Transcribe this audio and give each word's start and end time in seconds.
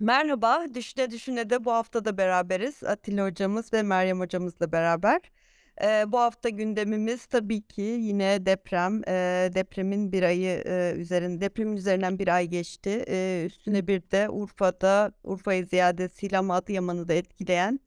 Merhaba, 0.00 0.66
Düşüne 0.74 1.10
Düşüne 1.10 1.50
de 1.50 1.64
bu 1.64 1.72
hafta 1.72 2.04
da 2.04 2.18
beraberiz. 2.18 2.84
Atilla 2.84 3.24
hocamız 3.26 3.72
ve 3.72 3.82
Meryem 3.82 4.20
hocamızla 4.20 4.72
beraber. 4.72 5.20
Eee, 5.82 6.04
bu 6.08 6.18
hafta 6.18 6.48
gündemimiz 6.48 7.26
tabii 7.26 7.62
ki 7.62 7.82
yine 7.82 8.46
deprem. 8.46 9.02
Eee, 9.06 9.54
depremin 9.54 10.12
bir 10.12 10.22
ayı 10.22 10.62
eee, 10.66 10.94
üzerinde, 10.96 11.40
depremin 11.40 11.76
üzerinden 11.76 12.18
bir 12.18 12.28
ay 12.36 12.46
geçti. 12.46 12.90
Eee, 13.08 13.44
üstüne 13.46 13.86
bir 13.86 14.02
de 14.10 14.28
Urfa'da, 14.30 15.12
Urfa'yı 15.24 15.66
ziyadesiyle 15.66 16.38
ama 16.38 16.54
Adıyaman'ı 16.54 17.08
da 17.08 17.12
etkileyen 17.14 17.80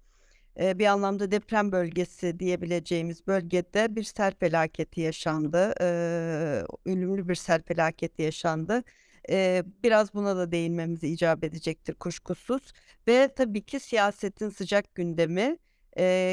eee, 0.59 0.79
bir 0.79 0.85
anlamda 0.85 1.31
deprem 1.31 1.71
bölgesi 1.71 2.39
diyebileceğimiz 2.39 3.27
bölgede 3.27 3.95
bir 3.95 4.03
sel 4.03 4.33
felaketi 4.39 5.01
yaşandı. 5.01 5.73
Eee, 5.81 6.63
ölümlü 6.85 7.27
bir 7.29 7.35
sel 7.35 7.61
felaketi 7.63 8.21
yaşandı. 8.21 8.83
Biraz 9.83 10.13
buna 10.13 10.37
da 10.37 10.51
değinmemiz 10.51 11.03
icap 11.03 11.43
edecektir 11.43 11.93
kuşkusuz 11.93 12.61
ve 13.07 13.29
tabii 13.35 13.61
ki 13.65 13.79
siyasetin 13.79 14.49
sıcak 14.49 14.95
gündemi. 14.95 15.57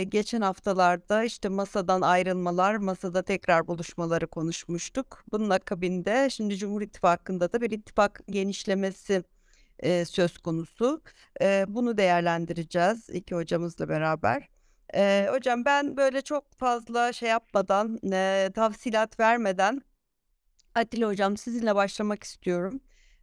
Geçen 0.09 0.41
haftalarda 0.41 1.25
işte 1.25 1.49
masadan 1.49 2.01
ayrılmalar, 2.01 2.77
masada 2.77 3.23
tekrar 3.23 3.67
buluşmaları 3.67 4.27
konuşmuştuk. 4.27 5.25
Bunun 5.33 5.51
akabinde 5.51 6.31
şimdi 6.31 6.57
Cumhur 6.57 6.83
İttifakı'nda 6.83 7.53
da 7.53 7.61
bir 7.61 7.71
ittifak 7.71 8.21
genişlemesi 8.31 9.23
söz 10.07 10.39
konusu. 10.39 11.03
Bunu 11.69 11.97
değerlendireceğiz 11.97 13.11
iki 13.11 13.35
hocamızla 13.35 13.89
beraber. 13.89 14.49
Eee, 14.95 15.29
hocam 15.33 15.65
ben 15.65 15.97
böyle 15.97 16.23
çok 16.23 16.53
fazla 16.55 17.13
şey 17.13 17.29
yapmadan, 17.29 17.99
eee, 18.03 18.53
tavsilat 18.53 19.21
vermeden 19.21 19.83
Atilla 20.79 21.09
hocam 21.09 21.37
sizinle 21.37 21.75
başlamak 21.75 22.23
istiyorum. 22.25 22.81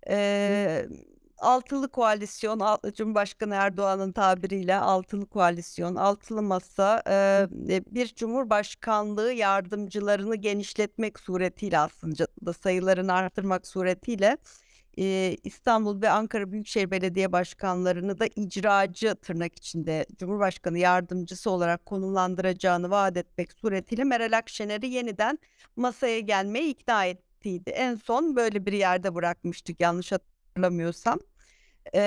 Eee, 0.09 0.90
altılı 1.38 1.90
koalisyon, 1.91 2.60
al- 2.60 2.77
Cumhurbaşkanı 2.98 3.55
Erdoğan'ın 3.55 4.12
tabiriyle 4.12 4.76
altılı 4.76 5.26
koalisyon, 5.29 5.96
altılı 5.96 6.41
masa 6.41 7.04
eee, 7.07 7.82
bir 7.91 8.07
cumhurbaşkanlığı 8.16 9.34
yardımcılarını 9.34 10.35
genişletmek 10.35 11.20
suretiyle 11.20 11.79
aslında 11.79 12.54
sayılarını 12.54 13.13
arttırmak 13.13 13.68
suretiyle 13.68 14.38
eee, 14.98 15.38
İstanbul 15.44 16.01
ve 16.01 16.10
Ankara 16.10 16.51
Büyükşehir 16.51 16.91
Belediye 16.91 17.32
Başkanlarını 17.32 18.20
da 18.20 18.26
icracı 18.35 19.16
tırnak 19.16 19.55
içinde 19.57 20.05
Cumhurbaşkanı 20.18 20.77
yardımcısı 20.79 21.49
olarak 21.51 21.85
konumlandıracağını 21.85 22.90
vaat 22.90 23.18
etmek 23.18 23.54
suretiyle 23.54 24.04
Meral 24.04 24.38
Akşener'i 24.38 24.88
yeniden 24.90 25.40
masaya 25.76 26.20
gelmeye 26.20 26.70
ikna 26.70 27.05
ettiydi. 27.46 27.70
En 27.70 27.96
son 27.96 28.35
böyle 28.35 28.65
bir 28.65 28.74
yerde 28.74 29.15
bırakmıştık 29.15 29.79
yanlış 29.82 30.12
hatırlamıyorsam. 30.12 31.20
Eee, 31.93 32.01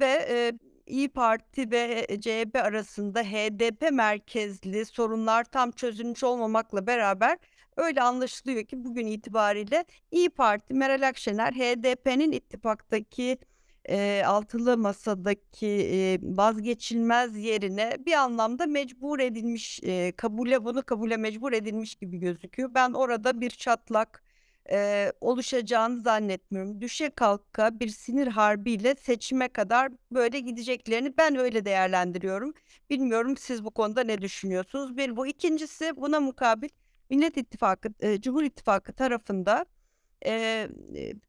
ve 0.00 0.06
eee, 0.30 0.52
İyi 0.86 1.08
Parti 1.08 1.70
ve 1.70 2.06
CHP 2.20 2.62
arasında 2.62 3.22
HDP 3.22 3.90
merkezli 3.90 4.86
sorunlar 4.86 5.44
tam 5.44 5.70
çözülmüş 5.70 6.24
olmamakla 6.24 6.86
beraber 6.86 7.38
öyle 7.76 8.02
anlaşılıyor 8.02 8.64
ki 8.64 8.84
bugün 8.84 9.06
itibariyle 9.06 9.84
İyi 10.10 10.30
Parti, 10.30 10.74
Meral 10.74 11.08
Akşener, 11.08 11.52
HDP'nin 11.52 12.32
ittifaktaki 12.32 13.38
eee, 13.88 14.22
altılı 14.26 14.78
masadaki 14.78 15.66
eee, 15.66 16.18
vazgeçilmez 16.22 17.36
yerine 17.38 17.96
bir 18.06 18.12
anlamda 18.12 18.66
mecbur 18.66 19.18
edilmiş, 19.20 19.80
eee, 19.82 20.12
kabule 20.16 20.64
bunu 20.64 20.82
kabule 20.82 21.16
mecbur 21.16 21.52
edilmiş 21.52 21.94
gibi 21.96 22.18
gözüküyor. 22.18 22.70
Ben 22.74 22.92
orada 22.92 23.40
bir 23.40 23.50
çatlak 23.50 24.22
eee, 24.70 25.12
oluşacağını 25.20 26.00
zannetmiyorum. 26.00 26.80
Düşe 26.80 27.10
kalka 27.10 27.80
bir 27.80 27.88
sinir 27.88 28.26
harbiyle 28.26 28.94
seçime 29.00 29.48
kadar 29.48 29.92
böyle 30.12 30.40
gideceklerini 30.40 31.16
ben 31.18 31.36
öyle 31.36 31.64
değerlendiriyorum. 31.64 32.54
Bilmiyorum 32.90 33.36
siz 33.36 33.64
bu 33.64 33.70
konuda 33.70 34.00
ne 34.04 34.20
düşünüyorsunuz? 34.22 34.96
Bir 34.96 35.16
bu. 35.16 35.26
İkincisi 35.26 35.96
buna 35.96 36.20
mukabil 36.20 36.68
Millet 37.10 37.36
İttifakı, 37.36 37.88
eee, 38.02 38.20
Cumhur 38.20 38.42
İttifakı 38.42 38.92
tarafında 38.92 39.66
eee, 40.26 40.68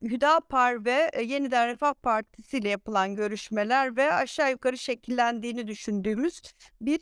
Hüdapar 0.01 0.85
ve 0.85 1.09
e, 1.13 1.21
Yeniden 1.23 1.67
Refah 1.67 1.93
Partisi 1.93 2.57
ile 2.57 2.69
yapılan 2.69 3.15
görüşmeler 3.15 3.97
ve 3.97 4.13
aşağı 4.13 4.51
yukarı 4.51 4.77
şekillendiğini 4.77 5.67
düşündüğümüz 5.67 6.41
bir 6.81 7.01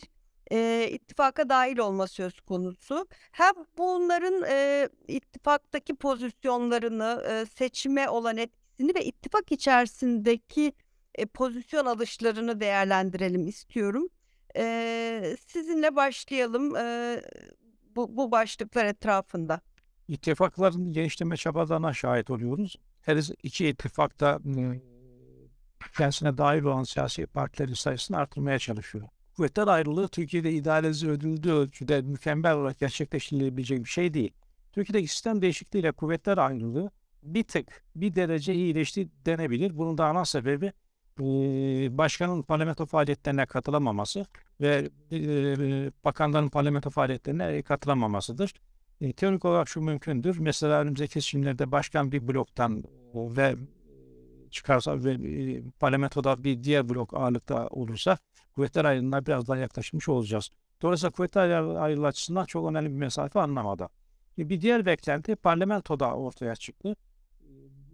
eee, 0.52 0.92
ittifaka 0.92 1.50
dahil 1.50 1.78
olma 1.78 2.08
söz 2.08 2.42
konusu. 2.42 3.08
Hem 3.32 3.54
bunların 3.78 4.42
eee, 4.44 4.90
ittifaktaki 5.08 5.96
pozisyonlarını, 5.96 7.24
eee, 7.30 7.46
seçime 7.46 8.10
olan 8.10 8.38
etkisini 8.38 8.96
ve 8.96 9.06
ittifak 9.06 9.52
içerisindeki 9.52 10.74
e, 11.16 11.26
pozisyon 11.26 11.86
alışlarını 11.86 12.60
değerlendirelim 12.60 13.48
istiyorum. 13.48 14.08
Eee, 14.56 15.38
sizinle 15.48 15.96
başlayalım 15.96 16.76
eee, 16.76 17.22
bu, 17.96 18.18
bu 18.18 18.32
başlıklar 18.32 18.86
etrafında. 18.86 19.62
İttifakların 20.08 20.92
genişleme 20.92 21.38
çabalarına 21.38 21.94
şahit 21.94 22.30
oluyoruz. 22.30 22.76
Her 23.02 23.18
iki 23.44 23.68
ittifak 23.68 24.20
da 24.20 24.40
e, 24.60 24.82
kendisine 25.98 26.38
dahil 26.38 26.64
olan 26.64 26.84
siyasi 26.84 27.26
partilerin 27.26 27.74
sayısını 27.74 28.18
artırmaya 28.18 28.60
çalışıyor. 28.60 29.08
Kuvvetler 29.38 29.68
ayrılığı 29.68 30.08
Türkiye'de 30.08 30.52
idealize 30.52 31.08
ödüldüğü 31.08 31.52
ölçüde 31.52 32.02
mükemmel 32.02 32.54
olarak 32.54 32.80
gerçekleştirilebilecek 32.80 33.80
bir 33.80 33.90
şey 33.90 34.14
değil. 34.14 34.34
Türkiye'deki 34.72 35.08
sistem 35.08 35.42
değişikliğiyle 35.42 35.92
kuvvetler 35.92 36.38
ayrılığı 36.38 36.92
bir 37.24 37.44
tık, 37.44 37.84
bir 37.96 38.16
derece 38.16 38.54
iyileşti 38.54 39.10
denebilir. 39.26 39.78
Bunun 39.78 39.98
da 39.98 40.06
ana 40.06 40.26
sebebi 40.26 40.72
başkanın 41.98 42.42
parlamento 42.42 42.86
faaliyetlerine 42.86 43.46
katılamaması 43.46 44.26
ve 44.62 44.90
bakanların 46.06 46.50
parlamento 46.50 46.90
faaliyetlerine 46.90 47.62
katılamamasıdır. 47.62 48.54
Teorik 49.16 49.46
olarak 49.46 49.70
şu 49.70 49.82
mümkündür. 49.82 50.40
Mesela 50.40 50.82
önümüzdeki 50.82 51.14
seçimlerde 51.14 51.72
başkan 51.72 52.12
bir 52.12 52.28
bloktan 52.28 52.84
ve 53.16 53.56
çıkarsa 54.56 55.04
ve 55.04 55.12
e, 55.12 55.64
parlamentoda 55.80 56.44
bir 56.44 56.64
diğer 56.64 56.90
blok 56.90 57.14
ağırlıkta 57.14 57.68
olursa 57.68 58.18
kuvvetler 58.56 58.86
ayrılığına 58.86 59.26
biraz 59.26 59.48
daha 59.48 59.58
yaklaşmış 59.58 60.10
olacağız. 60.10 60.50
Dolayısıyla 60.82 61.12
kuvvetler 61.12 61.50
ayrılığı 61.76 62.08
açısından 62.08 62.46
çok 62.46 62.70
önemli 62.70 62.90
bir 62.90 62.96
mesafe 62.96 63.40
anlamada. 63.40 63.90
E, 64.38 64.50
bir 64.50 64.62
diğer 64.62 64.86
beklenti 64.86 65.36
parlamentoda 65.36 66.16
ortaya 66.16 66.56
çıktı. 66.56 66.96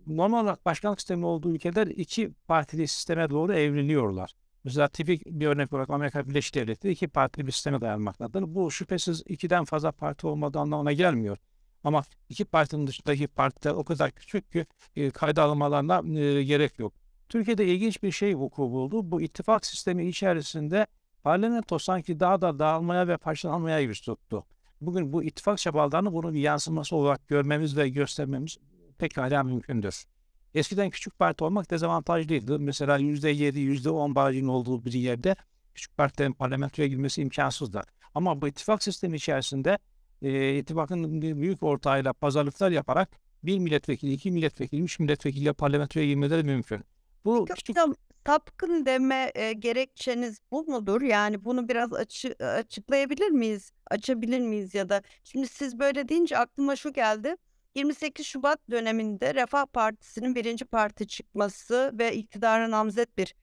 Normal 0.08 0.44
olarak 0.44 0.66
başkanlık 0.66 1.00
sistemi 1.00 1.26
olduğu 1.26 1.56
ülkeler 1.56 1.88
iki 1.88 2.32
partili 2.48 2.88
sisteme 2.88 3.30
doğru 3.30 3.54
evriliyorlar. 3.54 4.34
Mesela 4.64 4.88
tipik 4.88 5.26
bir 5.26 5.48
örnek 5.48 5.74
olarak 5.74 5.90
Amerika 5.90 6.30
Birleşik 6.30 6.56
Devletleri 6.56 6.94
iki 6.94 7.08
partili 7.08 7.48
bir 7.48 7.52
sisteme 7.52 7.82
dayanmaktadır. 7.82 8.56
Bu 8.56 8.72
şüphesiz 8.72 9.24
ikiden 9.26 9.66
fazla 9.66 9.92
parti 9.92 10.28
olmadığı 10.28 10.60
anlamına 10.60 10.94
gelmiyor. 10.94 11.38
Ama 11.84 12.04
iki 12.30 12.46
partinin 12.46 12.88
dışındaki 12.88 13.28
partiler 13.28 13.74
o 13.74 13.84
kadar 13.84 14.12
küçük 14.12 14.52
ki 14.52 14.66
e, 14.96 15.12
kayda 15.12 15.44
almalarına 15.44 16.20
e, 16.20 16.44
gerek 16.44 16.80
yok. 16.80 16.94
Türkiye'de 17.30 17.66
ilginç 17.68 18.04
bir 18.04 18.12
şey 18.12 18.38
vuku 18.38 18.62
buldu. 18.62 19.12
Bu 19.12 19.22
ittifak 19.22 19.66
sistemi 19.66 20.08
içerisinde 20.08 20.88
parlamento 21.24 21.80
sanki 21.80 22.20
daha 22.20 22.42
da 22.42 22.60
dağılmaya 22.60 23.08
ve 23.08 23.18
parçalanmaya 23.18 23.80
yüz 23.80 24.02
tuttu. 24.02 24.46
Bugün 24.82 25.14
bu 25.14 25.24
ittifak 25.24 25.58
çabalarını 25.58 26.14
bunun 26.14 26.34
bir 26.34 26.40
yansıması 26.40 26.96
olarak 26.96 27.28
görmemiz 27.28 27.78
ve 27.78 27.90
göstermemiz 27.90 28.58
pekala 28.98 29.44
mümkündür. 29.44 30.06
Eskiden 30.54 30.90
küçük 30.90 31.20
parti 31.20 31.44
olmak 31.44 31.72
dezavantajlıydı. 31.72 32.60
Mesela 32.60 33.00
%7, 33.00 33.60
%10 33.60 34.16
barajın 34.16 34.48
olduğu 34.48 34.86
bir 34.86 34.94
yerde 34.94 35.36
küçük 35.74 35.98
partilerin 35.98 36.34
parlamentoya 36.34 36.88
girmesi 36.88 37.22
imkansızdı. 37.22 37.82
Ama 38.16 38.42
bu 38.42 38.48
ittifak 38.48 38.84
sistemi 38.84 39.18
içerisinde 39.18 39.78
e, 40.22 40.58
ittifakın 40.58 41.22
büyük 41.22 41.64
ortağıyla 41.64 42.14
pazarlıklar 42.14 42.72
yaparak 42.72 43.10
bir 43.44 43.60
milletvekili, 43.60 44.14
iki 44.14 44.32
milletvekili, 44.32 44.82
üç 44.82 45.00
milletvekiliyle 45.00 45.54
parlamentoya 45.54 46.06
girmeleri 46.06 46.44
mümkün. 46.44 46.84
Bu 47.26 47.46
küçük... 47.46 47.78
sapkın 48.26 48.86
deme 48.86 49.32
e, 49.36 49.54
gerekçeniz 49.54 50.40
bu 50.52 50.64
mudur? 50.64 51.02
Yani 51.02 51.46
bunu 51.46 51.70
biraz 51.70 51.94
açı, 51.94 52.36
açıklayabilir 52.40 53.30
miyiz? 53.30 53.72
Açabilir 53.88 54.40
miyiz 54.40 54.76
ya 54.76 54.90
da 54.90 55.02
şimdi 55.24 55.48
siz 55.48 55.80
böyle 55.80 56.10
deyince 56.10 56.38
aklıma 56.38 56.76
şu 56.76 56.94
geldi. 56.94 57.36
28 57.76 58.26
Şubat 58.26 58.60
döneminde 58.72 59.36
Refah 59.36 59.66
Partisi'nin 59.66 60.36
birinci 60.36 60.66
parti 60.66 61.08
çıkması 61.08 61.92
ve 61.94 62.16
iktidara 62.16 62.72
namzet 62.72 63.18
bir 63.18 63.36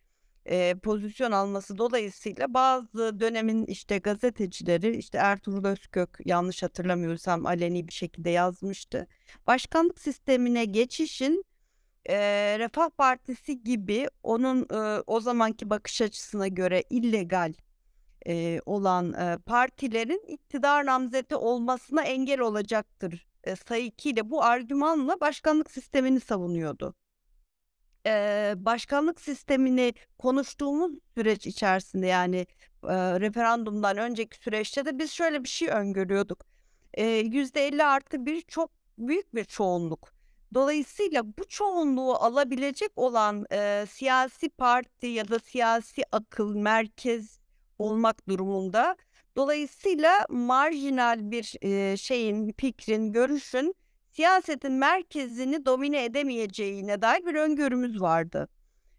e, 0.49 0.75
pozisyon 0.75 1.33
alması 1.33 1.79
dolayısıyla 1.79 2.55
bazı 2.55 3.21
dönemin 3.21 3.67
işte 3.67 3.99
gazetecileri 3.99 4.97
işte 4.97 5.19
Ertuğrul 5.19 5.65
Özkök 5.65 6.19
yanlış 6.25 6.63
hatırlamıyorsam 6.63 7.47
aleni 7.47 7.89
bir 7.89 7.93
şekilde 7.93 8.31
yazmıştı. 8.31 9.07
Başkanlık 9.47 10.01
sistemine 10.01 10.65
geçişin 10.65 11.45
e, 12.09 12.19
Refah 12.59 12.91
Partisi 12.91 13.65
gibi 13.65 14.09
onun 14.23 14.67
e, 14.75 15.03
o 15.07 15.21
zamanki 15.21 15.71
bakış 15.71 16.03
açısına 16.03 16.49
göre 16.49 16.85
illegal 16.91 17.53
e, 18.27 18.61
olan 18.67 19.13
e, 19.13 19.39
partilerin 19.47 20.25
iktidar 20.29 20.87
namzeti 20.87 21.37
olmasına 21.37 22.03
engel 22.03 22.41
olacaktır 22.41 23.27
e, 23.45 23.57
sayı 23.57 23.85
2 23.85 24.11
ile 24.11 24.31
bu 24.31 24.45
argümanla 24.45 25.21
başkanlık 25.21 25.71
sistemini 25.71 26.21
savunuyordu. 26.21 26.95
Eee, 28.09 28.55
başkanlık 28.57 29.21
sistemini 29.21 29.95
konuştuğumuz 30.19 30.93
süreç 31.17 31.47
içerisinde 31.47 32.07
yani 32.07 32.37
eee, 32.85 33.21
referandumdan 33.21 33.97
önceki 33.99 34.37
süreçte 34.39 34.85
de 34.87 34.99
biz 34.99 35.11
şöyle 35.13 35.45
bir 35.45 35.49
şey 35.49 35.69
öngörüyorduk. 35.69 36.45
Eee, 36.97 37.19
%50 37.19 37.85
artı 37.85 38.27
bir 38.27 38.41
çok 38.43 38.71
büyük 38.99 39.35
bir 39.35 39.45
çoğunluk. 39.45 40.13
Dolayısıyla 40.55 41.23
bu 41.39 41.49
çoğunluğu 41.49 42.15
alabilecek 42.15 42.93
olan 42.97 43.47
eee, 43.53 43.87
siyasi 43.91 44.49
parti 44.49 45.07
ya 45.07 45.29
da 45.29 45.39
siyasi 45.39 46.03
akıl 46.13 46.55
merkez 46.57 47.41
olmak 47.79 48.29
durumunda. 48.29 48.97
Dolayısıyla 49.37 50.27
marjinal 50.31 51.31
bir 51.31 51.55
eee, 51.63 51.97
şeyin, 51.97 52.55
fikrin, 52.59 53.13
görüşün 53.13 53.75
siyasetin 54.19 54.73
merkezini 54.73 55.67
domine 55.67 56.05
edemeyeceğine 56.05 57.03
dair 57.03 57.27
bir 57.27 57.35
öngörümüz 57.35 58.01
vardı. 58.01 58.49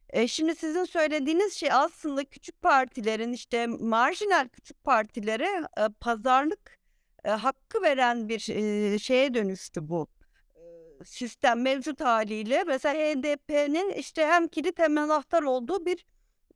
E, 0.10 0.28
şimdi 0.28 0.56
sizin 0.56 0.84
söylediğiniz 0.84 1.54
şey 1.54 1.72
aslında 1.72 2.24
küçük 2.24 2.62
partilerin 2.62 3.34
işte 3.34 3.68
marjinal 3.68 4.48
küçük 4.48 4.84
partilere 4.84 5.48
e, 5.78 5.90
pazarlık 6.00 6.80
e, 7.26 7.30
hakkı 7.30 7.82
veren 7.82 8.30
bir 8.30 8.50
e, 8.50 9.00
şeye 9.00 9.34
dönüştü 9.34 9.90
bu 9.90 10.08
e, 10.56 10.62
sistem 11.06 11.62
mevcut 11.62 12.02
haliyle. 12.02 12.64
Mesela 12.64 12.96
HDP'nin 12.96 13.94
işte 13.94 14.26
hem 14.26 14.48
kilit 14.48 14.80
hem 14.80 14.98
anahtar 14.98 15.44
olduğu 15.44 15.86
bir 15.86 16.06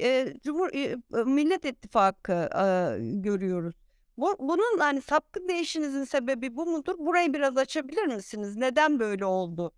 e, 0.01 0.33
Cumhur 0.43 0.69
e, 0.73 0.95
Millet 1.23 1.65
İttifakı 1.65 2.33
e, 2.33 2.65
görüyoruz. 2.99 3.82
Bu, 4.17 4.35
bunun 4.39 4.79
hani 4.79 5.01
sapkın 5.01 5.47
değişinizin 5.47 6.03
sebebi 6.03 6.55
bu 6.55 6.65
mudur? 6.65 6.95
Burayı 6.99 7.33
biraz 7.33 7.57
açabilir 7.57 8.05
misiniz? 8.05 8.55
Neden 8.55 8.99
böyle 8.99 9.25
oldu? 9.25 9.71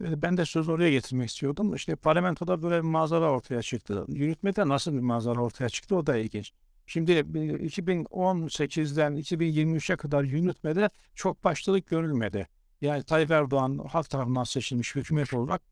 Ben 0.00 0.36
de 0.36 0.44
sözü 0.44 0.72
oraya 0.72 0.90
getirmek 0.90 1.30
istiyordum. 1.30 1.74
İşte 1.74 1.96
parlamentoda 1.96 2.62
böyle 2.62 2.76
bir 2.76 2.88
manzara 2.88 3.30
ortaya 3.30 3.62
çıktı. 3.62 4.04
Yürütmede 4.08 4.68
nasıl 4.68 4.92
bir 4.92 5.00
manzara 5.00 5.40
ortaya 5.40 5.68
çıktı 5.68 5.96
o 5.96 6.06
da 6.06 6.16
ilginç. 6.16 6.52
Şimdi 6.86 7.12
e, 7.12 7.20
2018'den 7.20 9.16
2023'e 9.16 9.96
kadar 9.96 10.22
yürütmede 10.22 10.90
çok 11.14 11.44
başlılık 11.44 11.86
görülmedi. 11.86 12.48
Yani 12.80 13.02
Tayyip 13.02 13.30
Erdoğan 13.30 13.78
halk 13.90 14.10
tarafından 14.10 14.44
seçilmiş 14.44 14.94
hükümet 14.94 15.34
olarak 15.34 15.62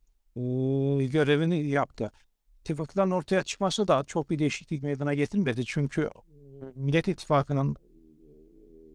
görevini 1.13 1.67
yaptı. 1.67 2.11
İttifakların 2.61 3.11
ortaya 3.11 3.43
çıkması 3.43 3.89
da 3.89 4.05
çok 4.05 4.31
bir 4.31 4.39
değişiklik 4.39 4.83
meydana 4.83 5.15
getirmedi. 5.15 5.65
Çünkü 5.67 6.11
Millet 6.75 7.09
İttifakı'nın 7.09 7.77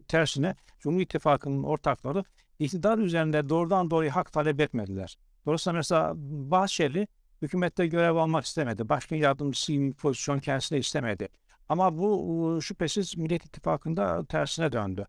tersine 0.08 0.56
Cumhur 0.80 1.00
İttifakı'nın 1.00 1.62
ortakları 1.62 2.24
iktidar 2.58 2.98
üzerinde 2.98 3.48
doğrudan 3.48 3.90
doğruya 3.90 4.16
hak 4.16 4.32
talep 4.32 4.60
etmediler. 4.60 5.18
Dolayısıyla 5.46 5.76
mesela 5.76 6.12
Bahçeli 6.50 7.08
hükümette 7.42 7.86
görev 7.86 8.16
almak 8.16 8.44
istemedi. 8.44 8.88
Başkan 8.88 9.16
yardımcısı 9.16 9.72
gibi 9.72 9.88
bir 9.88 9.92
pozisyon 9.92 10.38
kendisine 10.38 10.78
istemedi. 10.78 11.28
Ama 11.68 11.98
bu 11.98 12.58
şüphesiz 12.62 13.16
Millet 13.16 13.44
İttifakı'nda 13.46 14.24
tersine 14.24 14.72
döndü. 14.72 15.06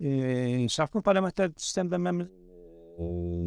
E, 0.00 0.68
safkın 0.68 1.00
parlamenter 1.00 1.50
sistem 1.56 1.90
dememin 1.90 2.30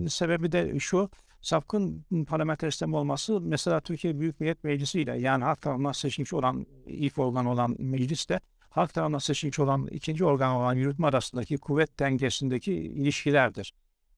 e, 0.06 0.10
sebebi 0.10 0.52
de 0.52 0.80
şu. 0.80 1.10
Safkın 1.48 2.06
parlamenter 2.28 2.70
sistem 2.70 2.94
olması 2.94 3.42
mesela 3.42 3.82
Türkiye 3.82 4.20
Büyük 4.20 4.40
Millet 4.40 4.64
Meclisi 4.64 5.02
ile 5.02 5.20
yani 5.20 5.44
halk 5.44 5.62
tarafından 5.62 5.92
seçilmiş 5.92 6.34
olan 6.34 6.66
ilk 6.86 7.18
organ 7.18 7.46
olan 7.46 7.76
meclisle 7.80 8.40
halk 8.70 8.94
tarafından 8.94 9.20
seçilmiş 9.20 9.60
olan 9.60 9.88
ikinci 9.88 10.26
organ 10.26 10.56
olan 10.56 10.74
yürütme 10.74 11.08
arasındaki 11.08 11.58
kuvvet 11.58 12.00
dengesindeki 12.00 12.74
ilişkilerdir. 12.74 13.74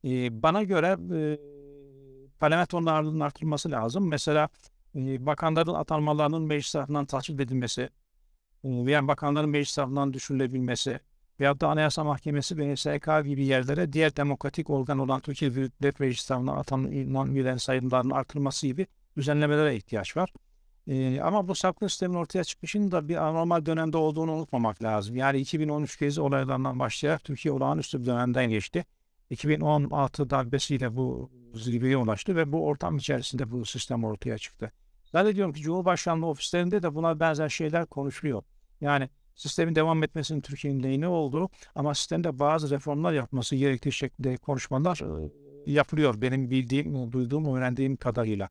E, 0.06 0.44
bana 0.44 0.64
göre 0.64 0.98
e, 1.16 1.38
parlamentonun 2.40 2.86
ağırlığının 2.86 3.20
artırılması 3.20 3.72
lazım. 3.72 4.08
Mesela 4.08 4.50
e, 4.96 5.26
bakanların 5.26 5.74
atanmalarının 5.74 6.42
meclis 6.42 6.72
tarafından 6.72 7.06
tasvip 7.06 7.42
edilmesi 7.42 7.82
e, 8.64 8.86
veya 8.86 9.08
bakanların 9.08 9.50
meclis 9.50 9.76
tarafından 9.76 10.14
düşürülebilmesi 10.14 11.00
veyahut 11.40 11.62
da 11.62 11.68
Anayasa 11.68 12.04
Mahkemesi 12.04 12.58
ve 12.58 12.76
SK 12.76 13.26
gibi 13.26 13.46
yerlere 13.46 13.94
diğer 13.94 14.16
demokratik 14.16 14.70
organ 14.70 15.00
olan 15.00 15.20
Türkiye 15.20 15.56
Büyük 15.56 15.80
Millet 15.80 16.00
Meclisi 16.00 16.28
tarafından 16.28 16.58
atanan 16.58 17.32
üyelerin 17.32 17.58
sayımlarının 17.58 18.14
artırılması 18.14 18.68
gibi 18.68 18.88
düzenlemelere 19.18 19.76
ihtiyaç 19.76 20.18
var. 20.18 20.34
Ee, 20.88 21.22
ama 21.22 21.48
bu 21.48 21.56
sapkın 21.56 21.88
sistemin 21.88 22.16
ortaya 22.16 22.44
çıkışının 22.44 22.92
da 22.92 23.10
bir 23.10 23.16
anormal 23.16 23.66
dönemde 23.66 23.98
olduğunu 23.98 24.32
unutmamak 24.32 24.84
lazım. 24.84 25.16
Yani 25.16 25.40
2013 25.40 26.00
gezi 26.00 26.22
olaylarından 26.22 26.80
başlayarak 26.80 27.24
Türkiye 27.24 27.52
olağanüstü 27.52 28.02
bir 28.02 28.06
dönemden 28.06 28.50
geçti. 28.50 28.86
2016 29.30 30.30
darbesiyle 30.30 30.96
bu 30.96 31.32
zirveye 31.54 31.98
ulaştı 31.98 32.36
ve 32.36 32.52
bu 32.52 32.66
ortam 32.66 32.98
içerisinde 32.98 33.52
bu 33.52 33.66
sistem 33.66 34.04
ortaya 34.04 34.38
çıktı. 34.38 34.72
Zannediyorum 35.12 35.54
ki 35.54 35.62
Cumhurbaşkanlığı 35.62 36.26
ofislerinde 36.26 36.84
de 36.84 36.96
buna 36.96 37.20
benzer 37.20 37.50
şeyler 37.50 37.86
konuşuluyor. 37.86 38.44
Yani 38.82 39.10
sistemin 39.40 39.76
devam 39.76 40.04
etmesinin 40.04 40.42
Türkiye'nin 40.42 40.84
lehine 40.84 41.08
olduğu 41.08 41.50
ama 41.76 41.96
sistemde 41.96 42.40
bazı 42.40 42.70
reformlar 42.70 43.14
yapması 43.14 43.56
gerektiği 43.56 43.92
şekilde 43.92 44.38
konuşmalar 44.38 45.02
e, 45.02 45.32
yapılıyor 45.72 46.22
benim 46.22 46.50
bildiğim, 46.50 47.12
duyduğum, 47.12 47.56
öğrendiğim 47.56 47.96
kadarıyla. 47.96 48.50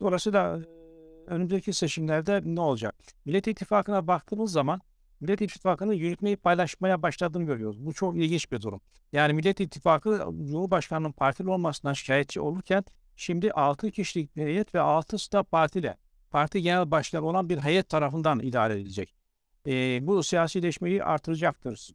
Dolayısıyla 0.00 0.60
önümüzdeki 1.26 1.72
seçimlerde 1.72 2.40
ne 2.44 2.60
olacak? 2.60 2.94
Millet 3.24 3.46
İttifakı'na 3.46 4.06
baktığımız 4.06 4.52
zaman 4.52 4.80
Millet 5.20 5.40
İttifakı'nın 5.40 5.92
yürütmeyi 5.92 6.36
paylaşmaya 6.36 7.02
başladığını 7.02 7.44
görüyoruz. 7.44 7.86
Bu 7.86 7.92
çok 7.92 8.16
ilginç 8.16 8.52
bir 8.52 8.60
durum. 8.60 8.80
Yani 9.12 9.32
Millet 9.32 9.60
İttifakı 9.60 10.18
Cumhurbaşkanı'nın 10.18 11.12
partili 11.12 11.50
olmasından 11.50 11.92
şikayetçi 11.92 12.40
olurken 12.40 12.84
şimdi 13.16 13.52
6 13.52 13.90
kişilik 13.90 14.36
bir 14.36 14.42
heyet 14.42 14.74
ve 14.74 14.80
6 14.80 15.16
da 15.32 15.42
partiyle 15.42 15.96
parti 16.30 16.62
genel 16.62 16.90
başkanı 16.90 17.26
olan 17.26 17.48
bir 17.48 17.58
heyet 17.58 17.88
tarafından 17.88 18.40
idare 18.40 18.74
edilecek. 18.74 19.15
Ee, 19.66 20.06
bu 20.06 20.22
siyasileşmeyi 20.22 21.04
artıracaktır. 21.04 21.90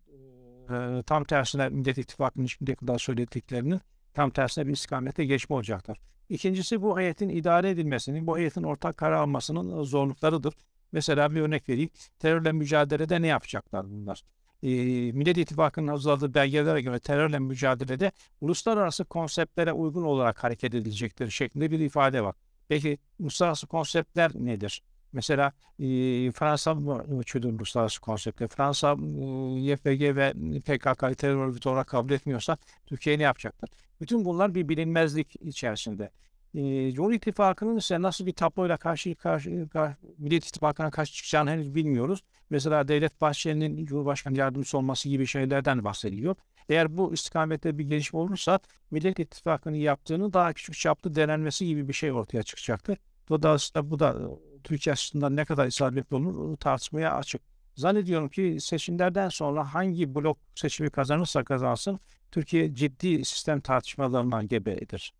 Ee, 0.72 1.04
tam 1.04 1.24
tersine 1.24 1.70
Millet 1.70 1.98
İttifakı'nın 1.98 2.46
şimdiye 2.46 2.76
kadar 2.76 2.98
söylediklerinin 2.98 3.82
tam 4.14 4.30
tersine 4.30 4.68
bir 4.68 4.74
istikamete 4.74 5.26
geçme 5.26 5.56
olacaktır. 5.56 5.98
İkincisi 6.30 6.82
bu 6.82 7.00
heyetin 7.00 7.30
idare 7.30 7.70
edilmesinin, 7.70 8.28
bu 8.28 8.38
heyetin 8.38 8.64
ortak 8.64 8.98
karar 8.98 9.16
almasının 9.16 9.84
zorluklarıdır. 9.84 10.54
Mesela 10.92 11.36
bir 11.36 11.42
örnek 11.42 11.70
vereyim. 11.70 11.90
Terörle 12.20 12.52
mücadelede 12.52 13.22
ne 13.22 13.28
yapacaklar 13.28 13.92
bunlar? 13.92 14.24
E, 14.64 14.70
Millet 15.12 15.38
İttifakı'nın 15.38 15.88
hazırladığı 15.88 16.34
belgelere 16.34 16.82
göre 16.82 17.00
terörle 17.00 17.40
mücadelede 17.40 18.12
uluslararası 18.42 19.06
konseptlere 19.06 19.74
uygun 19.74 20.04
olarak 20.04 20.44
hareket 20.44 20.74
edilecektir 20.74 21.30
şeklinde 21.30 21.72
bir 21.72 21.80
ifade 21.80 22.24
var. 22.24 22.36
Peki 22.68 22.98
uluslararası 23.20 23.68
konseptler 23.68 24.32
nedir? 24.36 24.84
Mesela 25.14 25.52
e, 25.80 25.86
Fransa 26.32 26.78
ölçüdür 27.18 27.50
uluslararası 27.50 28.02
konseptler. 28.02 28.48
Fransa 28.48 28.92
e, 28.92 29.26
YPG 29.60 30.16
ve 30.16 30.34
PKK'yı 30.60 31.16
terör 31.16 31.48
örgütü 31.48 31.70
olarak 31.70 31.88
kabul 31.88 32.12
etmiyorsa 32.12 32.58
Türkiye 32.86 33.20
ne 33.20 33.24
yapacaktır? 33.24 33.70
Bütün 34.02 34.26
bunlar 34.26 34.56
bir 34.56 34.70
bilinmezlik 34.70 35.36
içerisinde. 35.42 36.12
E, 36.56 36.92
Cumhur 36.92 37.14
İttifakı'nın 37.14 37.78
ise 37.78 38.02
nasıl 38.02 38.26
bir 38.26 38.34
tabloyla 38.34 38.78
karşı 38.78 39.16
karşı, 39.16 39.70
karşı 39.70 39.98
Millet 40.18 40.46
İttifakı'na 40.46 40.92
karşı 40.92 41.14
çıkacağını 41.14 41.50
henüz 41.50 41.76
bilmiyoruz. 41.76 42.24
Mesela 42.50 42.88
Devlet 42.88 43.22
Bahçeli'nin 43.22 43.86
Cumhurbaşkanı 43.86 44.38
yardımcısı 44.38 44.78
olması 44.78 45.10
gibi 45.10 45.28
şeylerden 45.28 45.84
bahsediliyor. 45.84 46.36
Eğer 46.70 46.98
bu 46.98 47.14
istikamette 47.14 47.78
bir 47.78 47.84
gelişme 47.84 48.20
olursa 48.20 48.60
Millet 48.92 49.20
İttifakı'nın 49.20 49.76
yaptığını 49.76 50.34
daha 50.34 50.54
küçük 50.54 50.76
çaplı 50.76 51.16
denenmesi 51.16 51.66
gibi 51.66 51.88
bir 51.88 51.94
şey 51.94 52.12
ortaya 52.12 52.44
çıkacaktır. 52.44 52.98
Dolayısıyla 53.30 53.90
bu 53.90 54.00
da 54.00 54.16
Türkiye 54.64 54.94
açısından 54.94 55.36
ne 55.36 55.46
kadar 55.46 55.68
isabetli 55.68 56.16
olur 56.16 56.58
tartışmaya 56.58 57.16
açık. 57.16 57.42
Zannediyorum 57.76 58.30
ki 58.30 58.58
seçimlerden 58.60 59.30
sonra 59.30 59.74
hangi 59.74 60.16
blok 60.16 60.38
seçimi 60.56 60.90
kazanırsa 60.90 61.44
kazansın 61.44 62.00
Türkiye 62.32 62.76
ciddi 62.76 63.26
sistem 63.26 63.62
tartışmalarına 63.62 64.44
gebedir. 64.44 65.14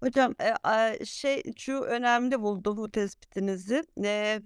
Hocam 0.00 0.34
e, 0.40 1.04
şey 1.04 1.42
şu 1.56 1.80
önemli 1.80 2.40
buldum 2.40 2.76
bu 2.76 2.90
tespitinizi. 2.90 3.84
E, 4.04 4.42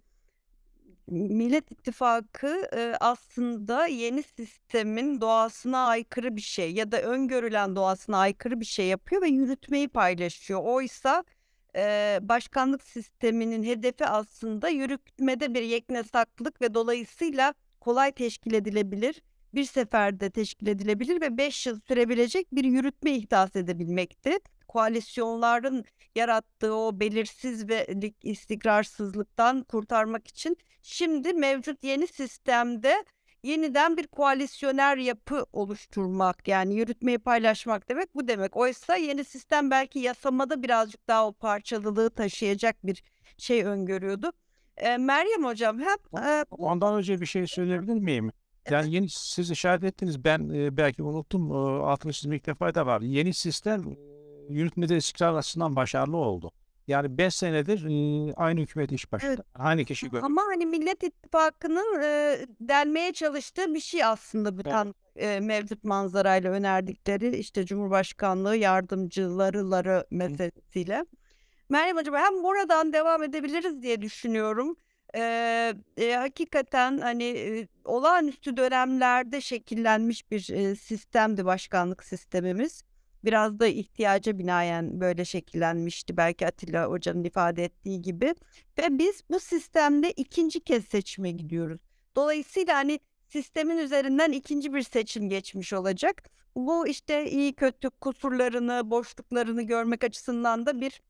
Millet 1.07 1.73
İttifakı 1.73 2.69
e, 2.77 2.95
aslında 3.01 3.87
yeni 3.87 4.23
sistemin 4.23 5.21
doğasına 5.21 5.87
aykırı 5.87 6.37
bir 6.37 6.41
şey 6.41 6.73
ya 6.73 6.93
da 6.93 7.03
öngörülen 7.03 7.77
doğasına 7.77 8.19
aykırı 8.19 8.61
bir 8.61 8.65
şey 8.65 8.87
yapıyor 8.87 9.23
ve 9.23 9.29
yürütmeyi 9.29 9.89
paylaşıyor. 9.89 10.61
Oysa 10.65 11.25
e, 11.77 12.19
başkanlık 12.23 12.83
sisteminin 12.83 13.63
hedefi 13.63 14.07
aslında 14.07 14.69
yürütmede 14.69 15.55
bir 15.55 15.63
yeknesaklık 15.63 16.61
ve 16.61 16.75
dolayısıyla 16.75 17.55
kolay 17.81 18.13
teşkil 18.13 18.55
edilebilir, 18.55 19.23
bir 19.55 19.65
seferde 19.65 20.31
teşkil 20.31 20.67
edilebilir 20.67 21.21
ve 21.21 21.39
5 21.39 21.67
yıl 21.67 21.81
sürebilecek 21.89 22.53
bir 22.53 22.65
yürütme 22.65 23.11
ihdas 23.11 23.57
edebilmekti. 23.57 24.39
Koalisyonların 24.69 25.85
yarattığı 26.15 26.75
o 26.75 27.01
belirsizlik 27.01 28.17
istikrarsızlıktan 28.23 29.63
kurtarmak 29.63 30.29
için 30.29 30.57
şimdi 30.83 31.33
mevcut 31.33 31.85
yeni 31.85 32.07
sistemde 32.07 33.05
yeniden 33.43 33.97
bir 33.97 34.07
koalisyoner 34.07 34.97
yapı 34.97 35.47
oluşturmak 35.53 36.49
yani 36.49 36.75
yürütmeyi 36.75 37.19
paylaşmak 37.19 37.89
demek 37.89 38.15
bu 38.15 38.29
demek. 38.29 38.57
Oysa 38.57 38.97
yeni 38.97 39.25
sistem 39.25 39.71
belki 39.71 39.99
yasamada 39.99 40.63
birazcık 40.63 41.09
daha 41.09 41.29
o 41.29 41.33
parçalılığı 41.33 42.11
taşıyacak 42.11 42.87
bir 42.87 43.03
şey 43.39 43.65
öngörüyordu. 43.65 44.33
Ee, 44.77 44.97
Meryem 44.97 45.45
Hocam 45.45 45.79
hem 45.81 46.25
e, 46.25 46.45
Ondan 46.51 46.95
önce 46.95 47.21
bir 47.21 47.27
şey 47.27 47.47
söyleyebilir 47.47 47.95
miyim? 47.95 48.33
Yani 48.71 48.95
yeni 48.95 49.09
siz 49.09 49.51
işaret 49.51 49.85
ettiniz 49.85 50.25
ben 50.25 50.49
e, 50.49 50.77
belki 50.77 51.03
unuttum 51.03 51.51
e, 51.51 51.55
altını 51.85 52.13
çizmekte 52.13 52.55
fayda 52.55 52.87
var. 52.87 53.01
Yeni 53.01 53.35
sistem 53.35 53.81
e, 53.81 53.97
yürütmede 54.55 54.97
istikrar 54.97 55.35
açısından 55.35 55.77
başarılı 55.77 56.17
oldu. 56.17 56.53
Yani 56.89 57.19
5 57.19 57.35
senedir 57.35 57.85
e, 57.85 58.33
aynı 58.35 58.61
hükümet 58.61 58.93
iş 58.93 59.13
başında. 59.13 59.33
Evet. 59.33 59.41
Aynı 59.55 59.85
kişi 59.85 60.07
gö- 60.07 60.21
ama 60.21 60.43
hani 60.43 60.67
Millet 60.67 61.03
İttifakı'nın 61.03 62.03
e, 62.03 62.39
delmeye 62.61 63.13
çalıştığı 63.13 63.75
bir 63.75 63.81
şey 63.81 64.05
aslında 64.05 64.57
bu 64.57 64.61
Evet. 64.65 64.73
tam 64.73 64.95
e, 65.17 65.41
mevcut 65.41 65.85
manzarayla 65.85 66.51
önerdikleri 66.53 67.37
işte 67.37 67.67
Cumhurbaşkanlığı 67.67 68.57
yardımcıları 68.57 70.07
meselesiyle. 70.11 71.07
Meryem 71.69 71.97
Hocam 71.97 72.15
hem 72.15 72.43
buradan 72.43 72.93
devam 72.93 73.23
edebiliriz 73.23 73.83
diye 73.83 74.03
düşünüyorum. 74.03 74.77
Ee, 75.15 75.75
e, 75.97 76.13
hakikaten 76.13 76.99
hani 76.99 77.25
e, 77.25 77.69
olağanüstü 77.85 78.57
dönemlerde 78.57 79.41
şekillenmiş 79.41 80.31
bir 80.31 80.49
e, 80.51 80.75
sistemdi 80.77 81.45
başkanlık 81.45 82.05
sistemimiz. 82.05 82.85
Biraz 83.25 83.59
da 83.59 83.67
ihtiyaca 83.67 84.39
binaen 84.39 85.01
böyle 85.01 85.25
şekillenmişti 85.25 86.17
belki 86.17 86.47
Atilla 86.47 86.87
Hoca'nın 86.87 87.25
ifade 87.25 87.65
ettiği 87.65 88.03
gibi. 88.03 88.35
Ve 88.79 88.99
biz 88.99 89.23
bu 89.31 89.41
sistemde 89.41 90.13
ikinci 90.13 90.61
kez 90.61 90.85
seçime 90.85 91.31
gidiyoruz. 91.31 91.81
Dolayısıyla 92.17 92.75
hani 92.77 93.01
sistemin 93.29 93.79
üzerinden 93.79 94.33
ikinci 94.33 94.75
bir 94.75 94.83
seçim 94.83 95.29
geçmiş 95.29 95.73
olacak. 95.73 96.23
Bu 96.57 96.87
işte 96.87 97.31
iyi 97.31 97.53
kötü 97.55 97.91
kusurlarını, 97.91 98.91
boşluklarını 98.91 99.63
görmek 99.63 100.05
açısından 100.05 100.67
da 100.67 100.81
bir 100.81 101.01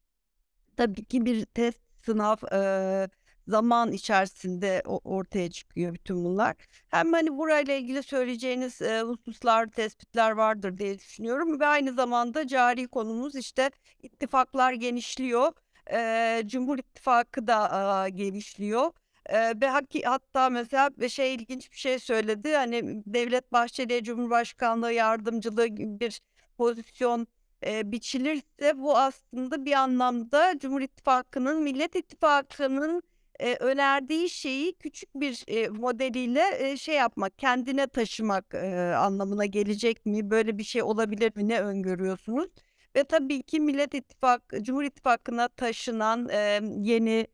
tabii 0.77 1.05
ki 1.05 1.25
bir 1.25 1.45
test, 1.45 1.81
sınav, 2.07 2.37
eee, 2.53 3.09
zaman 3.49 3.93
içerisinde 3.93 4.83
ortaya 4.87 5.51
çıkıyor 5.51 5.95
bütün 5.95 6.25
bunlar. 6.25 6.57
Hem 6.89 7.13
hani 7.13 7.37
burayla 7.39 7.75
ilgili 7.75 8.03
söyleyeceğiniz 8.03 8.81
eee, 8.81 9.01
hususlar, 9.03 9.67
tespitler 9.67 10.31
vardır 10.31 10.79
diye 10.79 10.99
düşünüyorum 10.99 11.61
ve 11.61 11.67
aynı 11.67 11.93
zamanda 11.93 12.47
cari 12.47 12.89
konumuz 12.89 13.35
işte 13.37 13.71
ittifaklar 14.03 14.73
genişliyor. 14.73 15.53
Eee, 15.93 16.43
Cumhur 16.47 16.79
İttifakı 16.79 17.47
da 17.47 17.57
aaa, 17.73 18.09
genişliyor. 18.09 18.91
Eee, 19.31 19.53
ve 19.63 19.69
hatta 20.05 20.51
mesela 20.51 20.91
bir 20.99 21.09
şey 21.09 21.35
ilginç 21.35 21.73
bir 21.73 21.77
şey 21.77 21.99
söyledi. 21.99 22.55
Hani 22.57 23.03
Devlet 23.07 23.53
Bahçeli'ye 23.53 24.03
Cumhurbaşkanlığı 24.05 24.93
yardımcılığı 24.93 25.67
gibi 25.67 26.01
bir 26.01 26.21
pozisyon 26.59 27.27
eee, 27.67 27.83
biçilirse 27.85 28.79
bu 28.79 28.99
aslında 28.99 29.65
bir 29.65 29.73
anlamda 29.73 30.59
Cumhur 30.59 30.81
İttifakı'nın, 30.81 31.63
Millet 31.63 31.97
İttifakı'nın 31.97 33.03
eee, 33.43 33.57
önerdiği 33.61 34.31
şeyi 34.31 34.75
küçük 34.79 35.15
bir 35.15 35.45
eee, 35.49 35.69
modeliyle 35.69 36.43
eee, 36.61 36.77
şey 36.77 36.95
yapmak, 36.97 37.39
kendine 37.39 37.87
taşımak 37.87 38.47
eee, 38.55 38.93
anlamına 38.93 39.47
gelecek 39.47 40.07
mi? 40.07 40.31
Böyle 40.31 40.59
bir 40.59 40.65
şey 40.65 40.83
olabilir 40.83 41.33
mi? 41.37 41.49
Ne 41.49 41.61
öngörüyorsunuz? 41.61 42.51
Ve 42.97 43.05
tabii 43.05 43.43
ki 43.43 43.61
Millet 43.61 43.95
İttifakı, 43.95 44.63
Cumhur 44.63 44.83
İttifakı'na 44.85 45.49
taşınan 45.49 46.29
eee, 46.29 46.61
yeni 46.79 47.27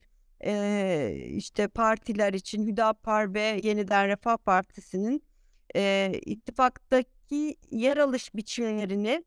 eee, 0.45 1.27
işte 1.37 1.69
partiler 1.69 2.33
için 2.33 2.67
Hüdapar 2.67 3.35
ve 3.35 3.61
Yeniden 3.63 4.09
Refah 4.09 4.37
Partisi'nin 4.37 5.23
eee, 5.75 6.21
ittifaktaki 6.27 7.57
yer 7.71 7.97
alış 7.97 8.35
biçimlerini 8.35 9.25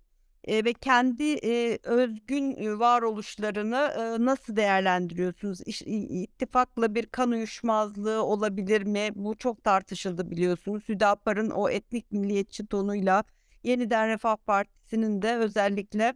eee, 0.47 0.65
ve 0.65 0.73
kendi 0.73 1.23
eee, 1.23 1.79
özgün 1.83 2.79
varoluşlarını 2.79 3.93
eee, 3.97 4.25
nasıl 4.25 4.55
değerlendiriyorsunuz? 4.55 5.61
İş, 5.65 5.81
ittifakla 5.85 6.95
bir 6.95 7.05
kan 7.05 7.31
uyuşmazlığı 7.31 8.23
olabilir 8.23 8.81
mi? 8.83 9.09
Bu 9.15 9.35
çok 9.37 9.63
tartışıldı 9.63 10.31
biliyorsunuz. 10.31 10.83
Hüdapar'ın 10.89 11.49
o 11.49 11.69
etnik 11.69 12.11
milliyetçi 12.11 12.67
tonuyla 12.67 13.23
Yeniden 13.63 14.07
Refah 14.09 14.35
Partisi'nin 14.37 15.21
de 15.21 15.35
özellikle 15.37 16.13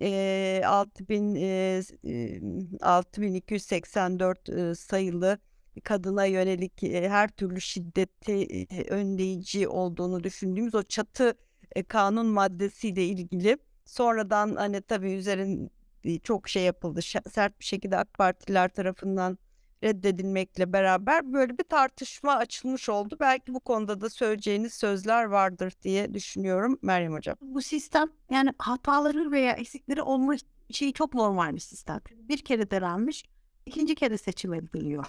eee 0.00 0.62
6000 0.66 1.34
eee, 1.34 1.82
s- 1.82 1.96
eee, 2.02 2.40
6284 2.82 4.48
eee, 4.48 4.74
sayılı 4.74 5.38
kadına 5.84 6.24
yönelik 6.24 6.82
eee, 6.82 7.08
her 7.08 7.28
türlü 7.28 7.60
şiddeti 7.60 8.32
eee, 8.32 8.86
önleyici 8.88 9.68
olduğunu 9.68 10.24
düşündüğümüz 10.24 10.74
o 10.74 10.82
çatı 10.82 11.34
e, 11.76 11.82
kanun 11.82 12.26
maddesiyle 12.26 13.06
ilgili 13.06 13.58
sonradan 13.84 14.56
hani 14.56 14.80
tabii 14.80 15.12
üzerin 15.12 15.70
e, 16.04 16.18
çok 16.18 16.48
şey 16.48 16.62
yapıldı 16.62 17.00
sert 17.30 17.60
bir 17.60 17.64
şekilde 17.64 17.98
AK 17.98 18.14
Partililer 18.14 18.68
tarafından 18.68 19.38
reddedilmekle 19.82 20.72
beraber 20.72 21.32
böyle 21.32 21.58
bir 21.58 21.64
tartışma 21.64 22.32
açılmış 22.32 22.88
oldu. 22.88 23.16
Belki 23.20 23.54
bu 23.54 23.60
konuda 23.60 24.00
da 24.00 24.10
söyleyeceğiniz 24.10 24.74
sözler 24.74 25.24
vardır 25.24 25.72
diye 25.82 26.14
düşünüyorum 26.14 26.78
Meryem 26.82 27.12
Hocam. 27.12 27.36
Bu 27.40 27.62
sistem 27.62 28.08
yani 28.30 28.50
hataları 28.58 29.30
veya 29.30 29.52
eksikleri 29.52 30.02
olma 30.02 30.34
şeyi 30.70 30.92
çok 30.92 31.14
normal 31.14 31.54
bir 31.54 31.60
sistem. 31.60 32.00
Bir 32.10 32.38
kere 32.38 32.70
denenmiş, 32.70 33.24
ikinci 33.66 33.94
kere 33.94 34.18
seçim 34.18 34.54
ediliyor. 34.54 35.06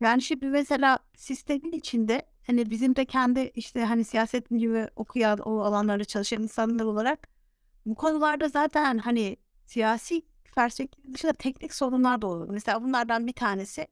Yani 0.00 0.22
şimdi 0.22 0.46
mesela 0.46 0.98
sistemin 1.16 1.72
içinde 1.72 2.22
hani 2.46 2.70
bizim 2.70 2.96
de 2.96 3.04
kendi 3.04 3.40
işte 3.54 3.84
hani 3.84 4.04
siyaset 4.04 4.50
bilimi 4.50 4.88
okuyan 4.96 5.38
o 5.38 5.60
alanlarda 5.60 6.04
çalışan 6.04 6.42
insanlar 6.42 6.84
olarak 6.84 7.28
bu 7.86 7.94
konularda 7.94 8.48
zaten 8.48 8.98
hani 8.98 9.36
siyasi 9.66 10.22
perspektif 10.54 11.14
dışında 11.14 11.32
teknik 11.32 11.74
sorunlar 11.74 12.22
da 12.22 12.26
olur. 12.26 12.48
Mesela 12.50 12.82
bunlardan 12.82 13.26
bir 13.26 13.32
tanesi 13.32 13.88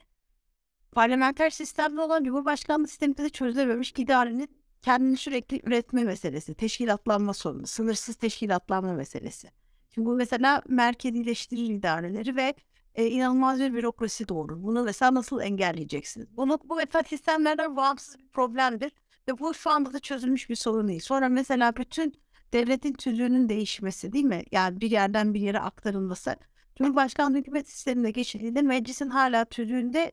parlamenter 0.92 1.50
sistemde 1.50 2.00
olan 2.00 2.24
Cumhurbaşkanlığı 2.24 2.88
sisteminde 2.88 3.24
de 3.24 3.28
çözülememiş 3.28 3.92
idarenin 3.96 4.58
kendini 4.82 5.16
sürekli 5.16 5.60
üretme 5.64 6.04
meselesi, 6.04 6.54
teşkilatlanma 6.54 7.34
sorunu, 7.34 7.66
sınırsız 7.66 8.16
teşkilatlanma 8.16 8.92
meselesi. 8.92 9.50
Şimdi 9.94 10.06
bu 10.06 10.14
mesela 10.14 10.62
merkezileştirir 10.68 11.68
idareleri 11.68 12.36
ve 12.36 12.54
e, 12.98 13.06
inanılmaz 13.06 13.60
bir 13.60 13.74
bürokrasi 13.74 14.28
doğurur. 14.28 14.62
Bunu 14.62 14.82
mesela 14.84 15.14
nasıl 15.14 15.40
engelleyeceksiniz? 15.40 16.36
Bunu, 16.36 16.58
bu 16.64 16.76
mesela 16.76 17.02
sistemlerden 17.02 17.76
bağımsız 17.76 18.18
bir 18.18 18.28
problemdir 18.28 18.92
ve 19.28 19.38
bu 19.38 19.54
şu 19.54 19.70
anda 19.70 19.92
da 19.92 20.00
çözülmüş 20.00 20.50
bir 20.50 20.54
sorun 20.54 20.88
değil. 20.88 21.00
Sonra 21.00 21.28
mesela 21.28 21.76
bütün 21.76 22.14
devletin 22.52 22.92
tüzüğünün 22.92 23.48
değişmesi 23.48 24.12
değil 24.12 24.24
mi? 24.24 24.44
Yani 24.52 24.80
bir 24.80 24.90
yerden 24.90 25.34
bir 25.34 25.40
yere 25.40 25.60
aktarılması. 25.60 26.36
Cumhurbaşkanlığı 26.76 27.38
hükümet 27.38 27.68
sistemine 27.68 28.10
geçildiğinde 28.10 28.62
meclisin 28.62 29.08
hala 29.08 29.44
tüzüğünde 29.44 30.12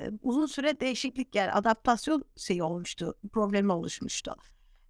e, 0.00 0.10
uzun 0.22 0.46
süre 0.46 0.80
değişiklik 0.80 1.34
yani 1.34 1.52
adaptasyon 1.52 2.24
şeyi 2.36 2.62
olmuştu, 2.62 3.14
problemi 3.32 3.72
oluşmuştu. 3.72 4.36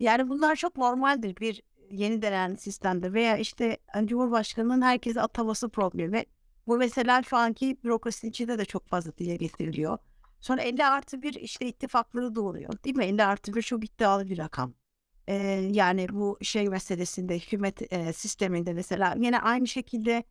Yani 0.01 0.29
bunlar 0.29 0.57
çok 0.57 0.77
normaldir 0.77 1.37
bir 1.37 1.63
yeni 1.91 2.23
denen 2.23 2.55
sistemde 2.55 3.13
veya 3.13 3.37
işte 3.37 3.79
Cumhurbaşkanı'nın 4.05 4.83
herkese 4.83 5.21
ataması 5.21 5.69
problemi. 5.69 6.25
Bu 6.67 6.77
mesela 6.77 7.23
şu 7.23 7.37
anki 7.37 7.77
bürokrasinin 7.85 8.31
içinde 8.31 8.59
de 8.59 8.65
çok 8.65 8.89
fazla 8.89 9.19
dile 9.19 9.37
getiriliyor. 9.37 9.99
Sonra 10.41 10.63
50 10.63 10.87
artı 10.87 11.23
1 11.23 11.35
işte 11.35 11.67
ittifakları 11.67 12.35
doğuruyor 12.35 12.73
değil 12.85 12.97
mi? 12.97 13.05
50 13.05 13.25
artı 13.25 13.55
1 13.55 13.63
çok 13.63 13.85
iddialı 13.85 14.29
bir 14.29 14.39
rakam. 14.39 14.75
Ee, 15.29 15.35
yani 15.73 16.09
bu 16.09 16.39
şey 16.43 16.69
meselesinde 16.69 17.39
hükümet 17.39 17.93
e, 17.93 18.13
sisteminde 18.13 18.73
mesela 18.73 19.15
yine 19.19 19.41
aynı 19.41 19.67
şekilde 19.67 20.25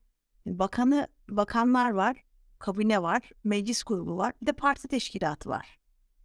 bakanı 0.45 1.07
bakanlar 1.29 1.91
var 1.91 2.25
kabine 2.59 3.01
var, 3.01 3.31
meclis 3.43 3.83
grubu 3.83 4.17
var, 4.17 4.33
bir 4.41 4.47
de 4.47 4.53
parti 4.53 4.87
teşkilatı 4.87 5.49
var. 5.49 5.79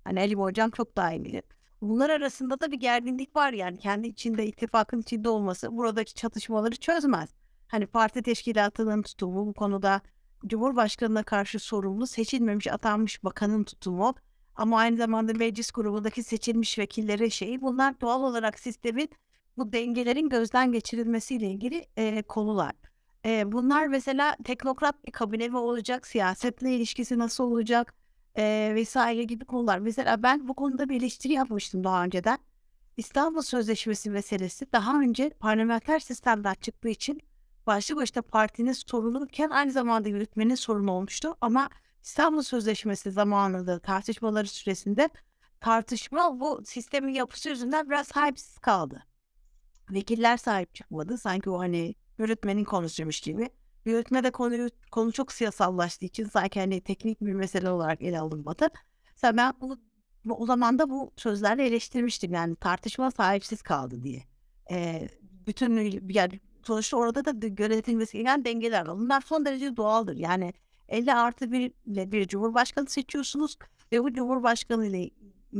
Hani 0.04 0.20
Ali 0.20 0.34
Hocam 0.34 0.70
çok 0.70 0.96
daha 0.96 1.12
iyi. 1.12 1.42
Bunlar 1.82 2.10
arasında 2.10 2.60
da 2.60 2.72
bir 2.72 2.80
gerginlik 2.80 3.36
var 3.36 3.52
yani 3.52 3.78
kendi 3.78 4.08
içinde 4.08 4.46
ittifakın 4.46 5.00
içinde 5.00 5.28
olması 5.28 5.76
buradaki 5.76 6.14
çatışmaları 6.14 6.76
çözmez. 6.76 7.30
Hani 7.70 7.86
parti 7.86 8.22
teşkilatının 8.22 9.02
tutumu 9.02 9.46
bu 9.46 9.54
konuda 9.54 10.00
Cumhurbaşkanına 10.46 11.22
karşı 11.22 11.58
sorumlu 11.58 12.06
seçilmemiş 12.06 12.66
atanmış 12.66 13.24
bakanın 13.24 13.64
tutumu 13.64 14.14
ama 14.56 14.78
aynı 14.78 14.96
zamanda 14.96 15.32
meclis 15.32 15.70
grubundaki 15.70 16.22
seçilmiş 16.22 16.78
vekillerin 16.78 17.28
şeyi 17.28 17.60
bunlar 17.60 18.00
doğal 18.00 18.22
olarak 18.22 18.58
sistemin 18.58 19.08
bu 19.56 19.72
dengelerin 19.72 20.28
gözden 20.28 20.72
geçirilmesiyle 20.72 21.50
ilgili 21.50 21.86
e, 21.96 22.22
konular. 22.22 22.72
Eee, 23.24 23.42
bunlar 23.46 23.86
mesela 23.86 24.36
teknokrat 24.44 25.06
bir 25.06 25.12
kabine 25.12 25.48
mi 25.48 25.56
olacak, 25.56 26.06
siyasetle 26.06 26.76
ilişkisi 26.76 27.18
nasıl 27.18 27.44
olacak, 27.44 27.94
eee, 28.38 28.82
vs. 28.82 28.96
gibi 29.28 29.44
konular. 29.44 29.78
Mesela 29.78 30.22
ben 30.22 30.48
bu 30.48 30.54
konuda 30.54 30.88
bir 30.88 30.96
eleştiri 30.96 31.32
yapmıştım 31.32 31.84
daha 31.84 32.04
önceden. 32.04 32.38
İstanbul 32.96 33.42
Sözleşmesi 33.42 34.10
meselesi 34.10 34.72
daha 34.72 35.00
önce 35.00 35.30
parlamenter 35.30 35.98
sistemden 35.98 36.54
çıktığı 36.54 36.88
için 36.88 37.20
başlı 37.66 37.96
başına 37.96 38.22
partinin 38.22 38.72
sorunuyken 38.72 39.50
aynı 39.50 39.72
zamanda 39.72 40.08
yürütmenin 40.08 40.54
sorunu 40.54 40.92
olmuştu. 40.92 41.36
Ama 41.40 41.68
İstanbul 42.02 42.42
Sözleşmesi 42.42 43.10
zamanında 43.10 43.78
tartışmaları 43.78 44.46
süresinde 44.46 45.08
tartışma 45.60 46.40
bu 46.40 46.62
sistemin 46.64 47.14
yapısı 47.14 47.48
yüzünden 47.48 47.90
biraz 47.90 48.06
sahipsiz 48.06 48.58
kaldı. 48.58 49.02
Vekiller 49.90 50.36
sahip 50.36 50.74
çıkmadı. 50.74 51.18
Sanki 51.18 51.50
o 51.50 51.58
hani 51.58 51.94
yürütmenin 52.18 52.64
konusuymuş 52.64 53.20
gibi. 53.20 53.50
Yürütmede 53.84 54.30
konu, 54.30 54.68
konu 54.90 55.12
çok 55.12 55.32
siyasallaştığı 55.32 56.04
için 56.04 56.24
sanki 56.24 56.60
hani 56.60 56.80
teknik 56.80 57.20
bir 57.20 57.32
mesele 57.32 57.70
olarak 57.70 58.02
ele 58.02 58.20
alınmadı. 58.20 58.68
Mesela 59.14 59.36
ben 59.36 59.52
bunu 59.60 59.78
o 60.30 60.46
zaman 60.46 60.78
da 60.78 60.90
bu 60.90 61.12
sözlerle 61.16 61.66
eleştirmiştim 61.66 62.32
yani 62.32 62.56
tartışma 62.56 63.10
sahipsiz 63.10 63.62
kaldı 63.62 64.02
diye. 64.02 64.22
Ee, 64.70 65.08
bütün 65.46 65.76
yani 66.10 66.40
sonuçta 66.62 66.96
orada 66.96 67.24
da 67.24 67.62
yönetilmesi 67.62 68.12
gereken 68.12 68.44
dengeler 68.44 68.86
var. 68.86 68.98
Bunlar 68.98 69.20
son 69.20 69.44
derece 69.44 69.76
doğaldır. 69.76 70.16
Yani 70.16 70.52
50 70.88 71.14
artı 71.14 71.52
bir 71.52 71.72
ile 71.86 72.12
bir 72.12 72.28
cumhurbaşkanı 72.28 72.86
seçiyorsunuz 72.86 73.56
ve 73.92 74.04
bu 74.04 74.12
cumhurbaşkanı 74.12 74.86
ile 74.86 75.10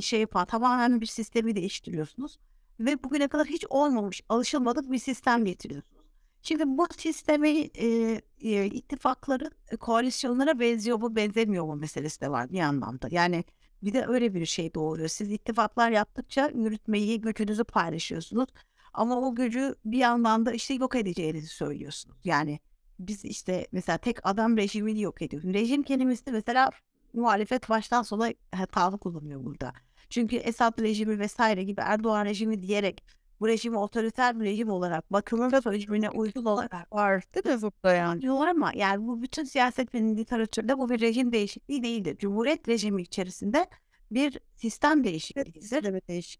şey 0.00 0.21
yapan 0.21 0.47
tamamen 0.47 1.00
bir 1.00 1.07
sistemi 1.07 1.57
değiştiriyorsunuz. 1.57 2.38
Ve 2.80 3.04
bugüne 3.04 3.28
kadar 3.28 3.47
hiç 3.47 3.64
olmamış, 3.71 4.23
alışılmadık 4.28 4.90
bir 4.90 4.99
sistem 4.99 5.45
getiriyorsunuz. 5.45 6.00
Şimdi 6.42 6.62
bu 6.66 6.87
sistemi 6.97 7.49
e, 7.49 8.21
e, 8.40 8.66
ittifakların 8.66 9.50
e, 9.71 9.76
koalisyonlara 9.76 10.61
benziyor 10.61 10.99
mu 11.00 11.16
benzemiyor 11.16 11.64
mu 11.64 11.76
meselesi 11.76 12.21
de 12.21 12.30
var 12.30 12.50
bir 12.52 12.61
anlamda. 12.61 13.09
Yani 13.11 13.45
bir 13.83 13.92
de 13.92 14.07
öyle 14.07 14.35
bir 14.35 14.47
şey 14.47 14.75
doğuyor. 14.75 15.09
Siz 15.09 15.33
ittifaklar 15.33 15.90
yaptıkça 15.90 16.50
yürütmeyi, 16.54 17.21
gücünüzü 17.21 17.64
paylaşıyorsunuz. 17.64 18.49
Ama 18.94 19.20
o 19.20 19.35
gücü 19.35 19.75
bir 19.85 19.99
yandan 19.99 20.47
da 20.47 20.52
işte 20.52 20.75
yok 20.75 20.97
edeceğinizi 20.97 21.47
söylüyorsunuz. 21.49 22.16
Yani 22.25 22.61
biz 22.99 23.25
işte 23.25 23.66
mesela 23.73 23.99
tek 23.99 24.26
adam 24.26 24.56
rejimini 24.56 25.00
yok 25.00 25.23
ediyoruz. 25.23 25.54
Rejim 25.54 25.82
kelimesi 25.82 26.32
mesela 26.32 26.70
muhalefet 27.12 27.68
baştan 27.68 28.02
sona 28.02 28.32
hatalı 28.52 28.99
kullanıyor 28.99 29.44
burada. 29.44 29.73
Çünkü 30.11 30.37
Esad 30.37 30.80
rejimi 30.80 31.18
vesaire 31.18 31.64
gibi 31.64 31.80
Erdoğan 31.80 32.25
rejimi 32.25 32.62
diyerek 32.62 33.04
bu 33.40 33.49
rejimi 33.49 33.78
otoriter 33.78 34.40
bir 34.40 34.44
rejim 34.44 34.70
olarak 34.70 35.12
Batı'nın 35.12 35.50
rejimine 35.50 36.11
uygun 36.11 36.44
olarak 36.44 36.92
var 36.92 37.23
değil 37.35 37.56
mi 37.56 37.70
yani? 37.85 38.23
diyorlar 38.23 38.49
ama 38.49 38.73
yani 38.75 39.06
bu 39.06 39.23
bütün 39.23 39.44
siyaset 39.44 39.94
ve 39.94 40.00
literatürde 40.00 40.78
bu 40.78 40.90
bir 40.90 41.00
rejim 41.00 41.32
değişikliği 41.32 41.82
değildir. 41.82 42.16
Cumhuriyet 42.18 42.68
rejimi 42.68 43.02
içerisinde 43.02 43.66
bir 44.11 44.38
sistem 44.56 45.04
değişikliğidir. 45.04 45.62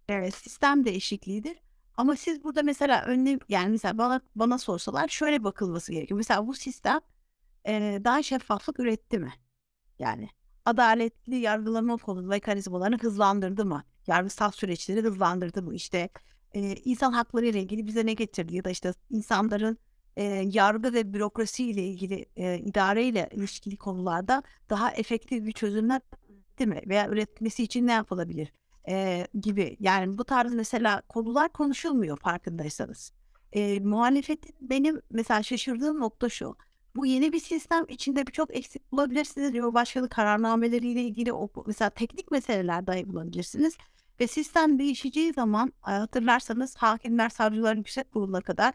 Evet, 0.09 0.35
sistem 0.35 0.85
değişikliğidir. 0.85 1.57
Ama 1.97 2.17
siz 2.17 2.45
burada 2.45 2.63
mesela 2.63 3.05
önlem 3.05 3.39
yani 3.49 3.71
mesela 3.71 3.99
bana 3.99 4.21
bana 4.35 4.59
sorsalar 4.59 5.09
şöyle 5.09 5.45
bakılması 5.45 5.93
gerekiyor. 5.93 6.19
Mesela 6.19 6.47
bu 6.47 6.55
sistem 6.55 7.01
e, 7.67 8.01
daha 8.05 8.23
şeffaflık 8.23 8.81
üretti 8.81 9.19
mi? 9.19 9.33
Yani 9.99 10.29
adaletli 10.65 11.37
yargılama 11.37 11.97
konu 11.97 12.23
mekanizmalarını 12.23 12.99
hızlandırdı 12.99 13.65
mı? 13.65 13.85
Yargısal 14.07 14.51
süreçleri 14.51 15.03
hızlandırdı 15.03 15.63
mı? 15.63 15.75
İşte 15.75 16.09
e, 16.55 16.75
insan 16.75 17.13
hakları 17.13 17.47
ile 17.47 17.61
ilgili 17.61 17.87
bize 17.87 18.07
ne 18.07 18.15
getirdi? 18.15 18.57
Ya 18.57 18.65
da 18.65 18.71
işte 18.71 18.93
insanların 19.11 19.79
e, 20.17 20.25
yargı 20.53 20.93
ve 20.93 21.13
bürokrasi 21.13 21.71
ile 21.71 21.83
ilgili 21.85 22.27
e, 22.37 22.59
idare 22.59 23.05
ile 23.05 23.29
ilişkili 23.33 23.77
konularda 23.77 24.43
daha 24.71 24.91
efektif 24.91 25.47
bir 25.47 25.53
çözümler 25.53 26.01
değil 26.59 26.71
mi? 26.71 26.83
Veya 26.87 27.09
üretmesi 27.09 27.63
için 27.63 27.87
ne 27.87 27.93
yapılabilir? 27.93 28.53
E, 28.89 29.27
gibi. 29.41 29.77
Yani 29.81 30.19
bu 30.19 30.25
tarz 30.25 30.55
mesela 30.55 31.03
konular 31.09 31.49
konuşulmuyor 31.49 32.17
farkındaysanız. 32.17 33.13
E, 33.53 33.81
muhalefetin 33.81 34.57
benim 34.61 35.01
mesela 35.11 35.43
şaşırdığım 35.43 36.01
nokta 36.01 36.29
şu. 36.29 36.57
Bu 36.97 37.07
yeni 37.07 37.33
bir 37.33 37.41
sistem 37.41 37.85
içinde 37.89 38.27
birçok 38.27 38.57
eksik 38.57 38.93
bulabilirsiniz. 38.93 39.53
Cumhurbaşkanı 39.53 40.09
kararnameleriyle 40.09 41.03
ilgili 41.03 41.33
o, 41.33 41.49
mesela 41.67 41.91
teknik 41.91 42.31
meseleler 42.31 42.87
dahi 42.87 43.09
bulabilirsiniz. 43.09 43.77
Ve 44.21 44.27
sistem 44.27 44.79
değişeceği 44.79 45.33
zaman 45.33 45.73
hatırlarsanız 45.81 46.77
hakimler, 46.77 47.29
savcıların 47.29 47.79
yüksek 47.79 48.13
kuruluna 48.13 48.41
kadar 48.41 48.75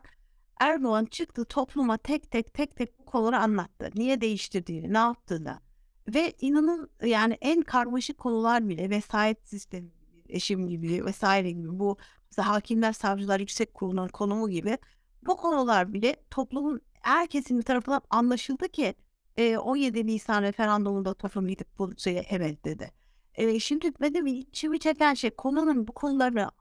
Erdoğan 0.59 1.05
çıktı 1.05 1.45
topluma 1.45 1.97
tek 1.97 2.31
tek 2.31 2.53
tek 2.53 2.75
tek 2.75 2.99
bu 2.99 3.05
konuları 3.05 3.37
anlattı. 3.37 3.89
Niye 3.95 4.21
değiştirdiğini, 4.21 4.93
ne 4.93 4.97
yaptığını. 4.97 5.59
Ve 6.07 6.33
inanın 6.41 6.89
yani 7.03 7.37
en 7.41 7.61
karmaşık 7.61 8.17
konular 8.17 8.69
bile 8.69 8.89
vesayet 8.89 9.47
sistemi 9.47 9.89
eşim 10.29 10.67
gibi 10.67 11.05
vesaire 11.05 11.51
gibi 11.51 11.79
bu 11.79 11.97
mesela 12.31 12.49
hakimler, 12.49 12.93
savcılar, 12.93 13.39
yüksek 13.39 13.73
kurulunun 13.73 14.07
konumu 14.07 14.49
gibi 14.49 14.77
bu 15.25 15.37
konular 15.37 15.93
bile 15.93 16.15
toplumun 16.31 16.81
her 17.01 17.27
kesimi 17.27 17.63
tarafından 17.63 18.01
anlaşıldı 18.09 18.69
ki 18.69 18.95
e, 19.37 19.57
17 19.57 20.07
Nisan 20.07 20.41
referandumunda 20.41 21.13
toplum 21.13 21.47
gidip 21.47 21.67
bu 21.79 21.91
şeye 21.97 22.25
evet 22.29 22.65
dedi. 22.65 22.91
E, 23.35 23.59
şimdi 23.59 23.91
benim 24.01 24.27
içimi 24.27 24.79
çeken 24.79 25.13
şey 25.13 25.29
konunun 25.29 25.87
bu 25.87 25.91
konularını 25.91 26.51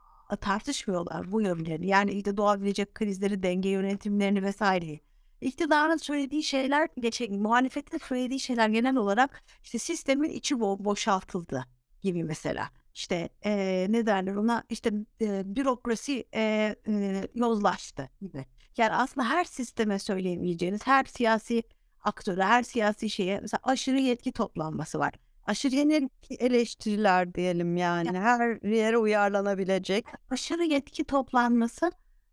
tartışmıyorlar 0.40 1.33
bu 1.33 1.42
yönlerini. 1.42 1.87
Yani 1.87 2.11
işte 2.11 2.37
doğabilecek 2.37 2.94
krizleri, 2.94 3.42
denge 3.42 3.68
yönetimlerini 3.68 4.42
vesaireyi. 4.42 5.00
İktidarın 5.40 5.96
söylediği 5.96 6.42
şeyler, 6.42 6.88
geçen 7.00 7.35
muhalefetin 7.35 7.98
söylediği 7.98 8.40
şeyler 8.40 8.68
genel 8.68 8.96
olarak 8.96 9.42
işte 9.62 9.79
sistemin 9.79 10.31
içi 10.31 10.61
bo 10.61 10.85
boşaltıldı 10.85 11.64
gibi 12.03 12.24
mesela. 12.24 12.70
İşte 12.94 13.28
e, 13.44 13.87
ne 13.90 14.07
derler 14.07 14.35
ona 14.35 14.64
işte 14.68 14.92
e, 15.20 15.57
bürokrasi 15.57 16.24
e, 16.35 16.74
e, 16.88 17.28
yozlaştı 17.35 18.11
gibi. 18.20 18.46
Yani 18.76 18.92
aslında 18.92 19.30
her 19.30 19.44
sisteme 19.44 19.98
söyleyemeyeceğiniz, 19.98 20.87
her 20.87 21.04
siyasi 21.04 21.62
aktöre, 22.00 22.44
her 22.44 22.62
siyasi 22.62 23.11
şeye 23.11 23.40
mesela 23.40 23.61
aşırı 23.62 23.98
yetki 23.98 24.33
toplanması 24.33 24.98
var. 24.98 25.14
Aşırı 25.46 25.74
yeni 25.74 26.11
eleştiriler 26.30 27.35
diyelim 27.35 27.76
yani. 27.76 28.16
Ya. 28.16 28.22
Her 28.22 28.68
yere 28.70 28.98
uyarlanabilecek. 28.98 30.07
Aşırı 30.30 30.64
yetki 30.64 31.04
toplanması 31.04 31.92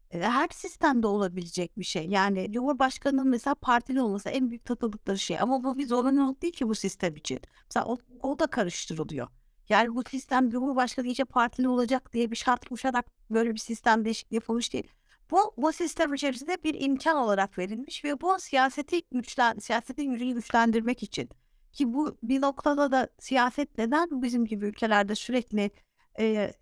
her 0.10 0.47
sistemde 0.52 1.08
olabilecek 1.08 1.80
bir 1.80 1.84
şey. 1.84 2.06
Yani 2.08 2.52
Cumhurbaşkanı'nın 2.52 3.28
mesela 3.28 3.56
partili 3.56 4.02
olması 4.02 4.30
en 4.30 4.50
büyük 4.50 4.65
takıldıkları 4.65 5.19
şey. 5.19 5.39
Ama 5.39 5.63
bu 5.63 5.78
bir 5.78 5.88
zorunluluk 5.88 6.41
değil 6.41 6.54
ki 6.54 6.67
bu 6.67 6.76
sistem 6.76 7.15
için. 7.15 7.39
Mesela 7.65 7.86
o, 7.86 7.97
o 8.24 8.39
da 8.39 8.47
karıştırılıyor. 8.47 9.28
Yani 9.71 9.95
bu 9.95 10.03
sistem 10.10 10.49
Cumhurbaşkanı 10.49 11.07
iyice 11.07 11.25
partili 11.25 11.67
olacak 11.67 12.13
diye 12.13 12.31
bir 12.31 12.36
şart 12.36 12.69
koşarak 12.69 13.05
böyle 13.29 13.53
bir 13.53 13.60
sistem 13.60 14.05
değişikliği 14.05 14.36
yapılmış 14.36 14.73
değil. 14.73 14.88
Bu, 15.31 15.53
bu 15.57 15.73
sistem 15.73 16.13
içerisinde 16.13 16.57
bir 16.63 16.81
imkan 16.81 17.17
olarak 17.17 17.57
verilmiş 17.57 18.05
ve 18.05 18.21
bu 18.21 18.39
siyaseti 18.39 19.01
güçlen, 19.12 19.60
siyasetin 19.60 20.12
gücünü 20.12 20.34
güçlendirmek 20.34 21.03
için. 21.03 21.29
Ki 21.71 21.93
bu 21.93 22.17
bir 22.23 22.41
noktada 22.41 22.91
da 22.91 23.10
siyaset 23.19 23.77
neden 23.77 24.21
bizim 24.21 24.45
gibi 24.45 24.65
ülkelerde 24.65 25.15
sürekli 25.15 25.71
e, 26.19 26.53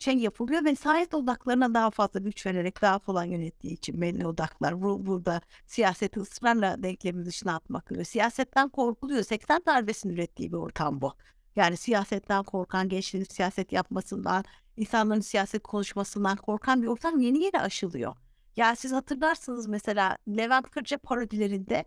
şey 0.00 0.14
yapılıyor 0.18 0.64
ve 0.64 0.76
sahip 0.76 1.14
odaklarına 1.14 1.74
daha 1.74 1.90
fazla 1.90 2.20
güç 2.20 2.46
vererek 2.46 2.82
daha 2.82 2.98
kolay 2.98 3.30
yönettiği 3.30 3.72
için 3.72 4.00
belli 4.00 4.26
odaklar. 4.26 4.82
Bu, 4.82 5.06
burada 5.06 5.40
siyaseti 5.66 6.20
ısrarla 6.20 6.82
denklemin 6.82 7.24
dışına 7.24 7.54
atmak 7.54 7.92
ve 7.92 8.04
siyasetten 8.04 8.68
korkuluyor. 8.68 9.22
80 9.22 9.60
darbesini 9.66 10.12
ürettiği 10.12 10.52
bir 10.52 10.56
ortam 10.56 11.00
bu. 11.00 11.12
Yani 11.56 11.76
siyasetten 11.76 12.42
korkan, 12.42 12.88
gençlerin 12.88 13.24
siyaset 13.24 13.72
yapmasından, 13.72 14.44
insanların 14.76 15.20
siyaset 15.20 15.62
konuşmasından 15.62 16.36
korkan 16.36 16.82
bir 16.82 16.86
ortam 16.86 17.20
yeni 17.20 17.44
yeni 17.44 17.60
aşılıyor. 17.60 18.16
Yani 18.56 18.76
siz 18.76 18.92
hatırlarsınız 18.92 19.66
mesela 19.66 20.18
Levent 20.28 20.70
Kırca 20.70 20.98
parodilerinde 20.98 21.84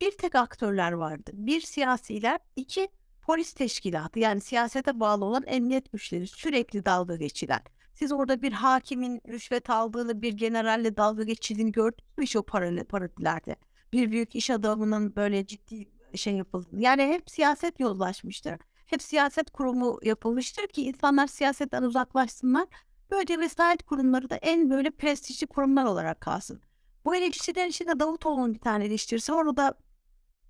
bir 0.00 0.10
tek 0.10 0.34
aktörler 0.34 0.92
vardı. 0.92 1.30
Bir 1.34 1.60
siyasiler, 1.60 2.38
iki 2.56 2.88
polis 3.22 3.52
teşkilatı 3.52 4.18
yani 4.18 4.40
siyasete 4.40 5.00
bağlı 5.00 5.24
olan 5.24 5.42
emniyet 5.46 5.92
güçleri 5.92 6.26
sürekli 6.26 6.84
dalga 6.84 7.16
geçilen. 7.16 7.60
Siz 7.94 8.12
orada 8.12 8.42
bir 8.42 8.52
hakimin 8.52 9.20
rüşvet 9.28 9.70
aldığını, 9.70 10.22
bir 10.22 10.32
generalle 10.32 10.96
dalga 10.96 11.22
geçildiğini 11.22 11.72
gördünüz 11.72 12.18
mü 12.18 12.26
şu 12.26 12.42
parodilerde? 12.42 13.56
Bir 13.92 14.10
büyük 14.10 14.34
iş 14.34 14.50
adamının 14.50 15.16
böyle 15.16 15.46
ciddi 15.46 15.88
şey 16.14 16.34
yapıldığını. 16.34 16.82
Yani 16.82 17.02
hep 17.02 17.30
siyaset 17.30 17.80
yollaşmıştır. 17.80 18.58
Hep 18.86 19.02
siyaset 19.02 19.50
kurumu 19.50 19.98
yapılmıştır 20.02 20.66
ki 20.66 20.82
insanlar 20.82 21.26
siyasetten 21.26 21.82
uzaklaşsınlar. 21.82 22.68
Böylece 23.10 23.38
vesayet 23.38 23.82
kurumları 23.82 24.30
da 24.30 24.36
en 24.36 24.70
böyle 24.70 24.90
prestijli 24.90 25.46
kurumlar 25.46 25.84
olarak 25.84 26.20
kalsın. 26.20 26.60
Bu 27.04 27.16
eleştiriler 27.16 27.66
içinde 27.66 28.00
Davutoğlu'nun 28.00 28.54
bir 28.54 28.60
tane 28.60 28.84
eleştirisi 28.84 29.32
var. 29.32 29.44
O 29.44 29.56
da 29.56 29.74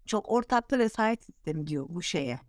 çok 0.07 0.29
ortaklı 0.29 0.79
vesayet 0.79 1.25
sistemi 1.25 1.66
diyor 1.66 1.87
bu 1.88 2.03
şeye. 2.03 2.40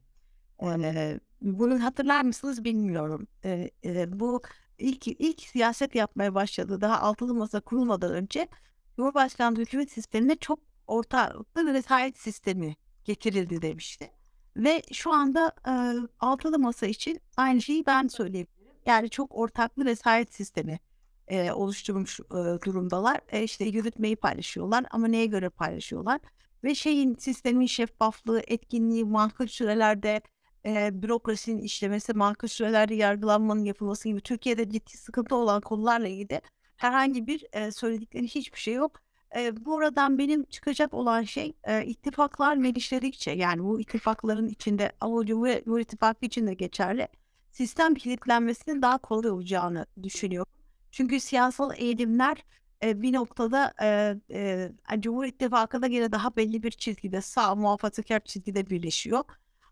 Ee, 0.64 1.20
bunu 1.42 1.84
hatırlar 1.84 2.22
mısınız 2.22 2.64
bilmiyorum. 2.64 3.28
Ee, 3.46 3.70
e, 3.86 4.20
bu 4.20 4.42
ilk 4.78 5.08
ilk 5.08 5.42
siyaset 5.42 5.96
yapmaya 5.96 6.36
başladı. 6.36 6.82
Daha 6.82 7.00
altılı 7.00 7.34
masa 7.34 7.60
kurulmadan 7.60 8.12
önce 8.12 8.48
Cumhurbaşkanlığı 8.96 9.60
hükümet 9.60 9.92
sistemine 9.92 10.36
çok 10.36 10.60
ortaklı 10.88 11.74
vesayet 11.74 12.18
sistemi 12.18 12.76
getirildi 13.04 13.62
demişti. 13.62 14.17
Ve 14.58 14.82
şu 14.92 15.14
anda 15.14 15.52
e, 15.68 15.74
altılı 16.20 16.60
masa 16.60 16.86
için 16.86 17.20
aynı 17.38 17.62
şeyi 17.62 17.86
ben 17.86 18.08
söyleyebilirim. 18.08 18.74
Yani 18.86 19.10
çok 19.10 19.36
ortaklı 19.36 19.86
vesayet 19.86 20.34
sistemi 20.34 20.80
e, 21.28 21.52
oluşturmuş 21.52 22.20
e, 22.20 22.34
durumdalar. 22.66 23.22
E, 23.32 23.44
işte 23.44 23.66
yürütmeyi 23.66 24.16
paylaşıyorlar 24.16 24.86
ama 24.92 25.08
neye 25.08 25.26
göre 25.26 25.50
paylaşıyorlar? 25.50 26.22
Ve 26.64 26.76
şeyin 26.76 27.16
sistemin 27.16 27.66
şeffaflığı, 27.66 28.42
etkinliği, 28.48 29.06
makul 29.06 29.48
sürelerde 29.48 30.22
e, 30.66 31.02
bürokrasinin 31.02 31.62
işlemesi, 31.62 32.14
makul 32.14 32.48
sürelerde 32.48 32.96
yargılanmanın 32.96 33.64
yapılması 33.64 34.10
gibi 34.10 34.22
Türkiye'de 34.22 34.70
ciddi 34.70 34.98
sıkıntı 34.98 35.36
olan 35.36 35.62
konularla 35.62 36.08
ilgili 36.08 36.42
herhangi 36.78 37.28
bir 37.28 37.46
e, 37.54 37.72
söyledikleri 37.72 38.28
hiçbir 38.28 38.60
şey 38.60 38.74
yok. 38.74 39.02
E, 39.36 39.66
buradan 39.66 40.18
benim 40.18 40.44
çıkacak 40.44 40.94
olan 40.94 41.24
şey 41.24 41.54
e, 41.64 41.86
ittifaklar 41.86 42.56
geliştirdikçe 42.56 43.32
yani 43.32 43.64
bu 43.64 43.80
ittifakların 43.82 44.48
içinde 44.48 44.92
ama 45.02 45.26
Cumhur, 45.26 45.48
Cumhur 45.66 45.80
İttifakı 45.80 46.26
için 46.26 46.48
de 46.48 46.54
geçerli 46.54 47.08
sistem 47.52 47.96
kilitlenmesinin 47.96 48.82
daha 48.82 48.98
kolay 48.98 49.32
olacağını 49.32 49.86
düşünüyorum. 50.04 50.52
Çünkü 50.92 51.20
siyasal 51.20 51.72
eğilimler 51.78 52.44
e, 52.84 53.02
bir 53.02 53.14
noktada 53.14 53.74
e, 53.82 54.16
e, 54.32 54.72
Cumhur 55.00 55.26
İttifakı'nda 55.26 55.88
yine 55.88 56.12
daha 56.12 56.36
belli 56.36 56.64
bir 56.64 56.72
çizgide 56.72 57.22
sağ 57.22 57.56
muhafazakar 57.56 58.20
çizgide 58.20 58.70
birleşiyor. 58.70 59.24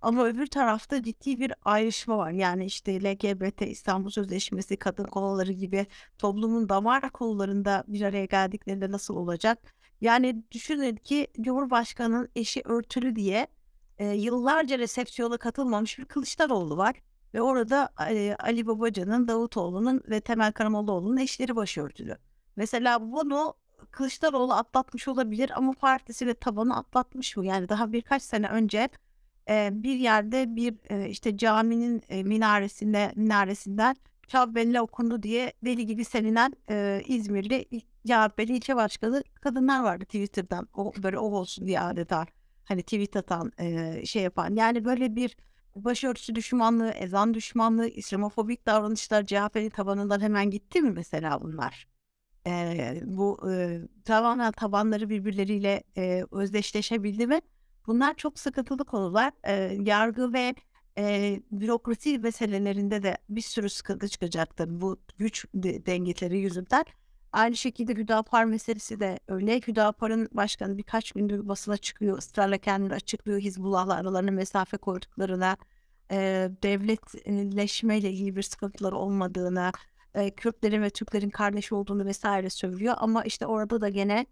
Ama 0.06 0.26
öbür 0.26 0.48
tarafta 0.48 1.04
ciddi 1.04 1.40
bir 1.40 1.54
ayrışma 1.66 2.18
var. 2.18 2.32
Yani 2.32 2.66
işte 2.66 3.04
LGBT, 3.04 3.62
İstanbul 3.62 4.10
Sözleşmesi, 4.10 4.78
kadın 4.78 5.04
konuları 5.04 5.52
gibi 5.52 5.88
toplumun 6.18 6.70
damar 6.70 7.10
konularında 7.10 7.84
bir 7.88 8.02
araya 8.02 8.26
geldiklerinde 8.26 8.92
nasıl 8.92 9.16
olacak? 9.16 9.76
Yani 10.02 10.44
düşünün 10.52 10.96
ki 10.96 11.28
Cumhurbaşkanı'nın 11.42 12.30
eşi 12.36 12.62
örtülü 12.66 13.16
diye 13.16 13.48
e, 13.98 14.08
yıllarca 14.08 14.80
resepsiyona 14.80 15.38
katılmamış 15.38 16.00
bir 16.00 16.06
Kılıçdaroğlu 16.06 16.78
var. 16.78 16.96
Ve 17.34 17.42
orada 17.42 17.90
e, 18.10 18.36
Ali 18.40 18.68
Babacan'ın, 18.68 19.28
Davutoğlu'nun 19.28 20.02
ve 20.10 20.22
Temel 20.22 20.52
Karamollaoğlu'nun 20.52 21.18
eşleri 21.18 21.56
başörtülü. 21.56 22.18
Mesela 22.56 23.12
bunu 23.12 23.54
Kılıçdaroğlu 23.92 24.54
atlatmış 24.54 25.08
olabilir 25.08 25.52
ama 25.56 25.74
partisi 25.74 26.28
ve 26.28 26.34
tabanı 26.34 26.78
atlatmış 26.78 27.38
mı? 27.38 27.46
Yani 27.46 27.70
daha 27.70 27.92
birkaç 27.92 28.24
sene 28.24 28.48
önce 28.48 28.90
e, 29.50 29.70
bir 29.74 29.96
yerde 29.96 30.56
bir 30.56 30.76
e, 30.90 31.10
işte 31.10 31.38
caminin 31.38 32.02
e, 32.10 32.24
minaresinde 32.24 33.12
minaresinden 33.16 33.96
Şabbeli 34.28 34.82
okundu 34.82 35.24
diye 35.24 35.54
deli 35.66 35.86
gibi 35.86 36.06
selinen 36.06 36.54
e, 36.70 37.02
İzmirli 37.08 37.66
CHP'li 38.08 38.56
ilçe 38.58 38.76
başkanı 38.76 39.24
kadınlar 39.42 39.84
vardı 39.84 40.06
Twitter'dan. 40.06 40.68
O 40.74 40.94
böyle 41.04 41.20
o 41.20 41.26
olsun 41.26 41.68
diye 41.68 41.80
adeta 41.80 42.26
hani 42.66 42.84
tweet 42.84 43.16
atan 43.16 43.52
e, 43.60 44.02
şey 44.06 44.24
yapan. 44.24 44.56
Yani 44.56 44.86
böyle 44.86 45.16
bir 45.16 45.38
başörtüsü 45.76 46.36
düşmanlığı, 46.36 46.90
ezan 46.90 47.34
düşmanlığı, 47.34 47.88
İslamofobik 47.88 48.66
davranışlar 48.66 49.26
CHP'nin 49.26 49.70
tabanından 49.70 50.20
hemen 50.20 50.50
gitti 50.50 50.82
mi 50.82 50.92
mesela 50.92 51.42
bunlar? 51.42 51.88
Ee, 52.48 53.02
bu 53.06 53.52
e, 53.52 53.82
tamamen 54.06 54.52
tabanları 54.52 55.10
birbirleriyle 55.10 55.84
e, 55.98 56.24
özdeşleşebildi 56.32 57.28
mi? 57.28 57.42
Bunlar 57.88 58.14
çok 58.14 58.40
sıkıntılı 58.40 58.86
konular. 58.86 59.32
E, 59.44 59.54
yargı 59.82 60.34
ve 60.34 60.56
e, 60.98 61.40
bürokrasi 61.52 62.20
meselelerinde 62.20 63.04
de 63.04 63.18
bir 63.30 63.42
sürü 63.42 63.70
sıkıntı 63.70 64.08
çıkacaktır 64.08 64.82
bu 64.82 64.98
güç 65.18 65.46
dengeleri 65.54 66.40
yüzünden. 66.40 66.86
Aynı 67.32 67.56
şekilde 67.56 67.94
Hüdapar 67.94 68.46
meselesi 68.46 69.00
de 69.00 69.20
öyle. 69.28 69.62
Hüdapar'ın 69.68 70.30
başkanı 70.32 70.78
birkaç 70.78 71.12
gündür 71.12 71.48
basına 71.48 71.78
çıkıyor, 71.78 72.18
ısrarla 72.18 72.58
kendini 72.58 72.94
açıklıyor 72.94 73.40
Hizbullah'la 73.40 73.94
aralarına 73.94 74.32
mesafe 74.32 74.78
koyduklarına, 74.78 75.58
e, 76.12 76.50
devletleşmeyle 76.64 78.12
ilgili 78.12 78.36
bir 78.36 78.42
sıkıntıları 78.42 78.96
olmadığına, 78.96 79.72
e, 80.14 80.32
Kürtlerin 80.32 80.82
ve 80.82 80.90
Türklerin 80.90 81.30
kardeş 81.30 81.72
olduğunu 81.72 82.06
vesaire 82.06 82.50
söylüyor. 82.50 82.96
Ama 82.98 83.24
işte 83.24 83.46
orada 83.46 83.82
da 83.82 83.90
gene 83.90 84.26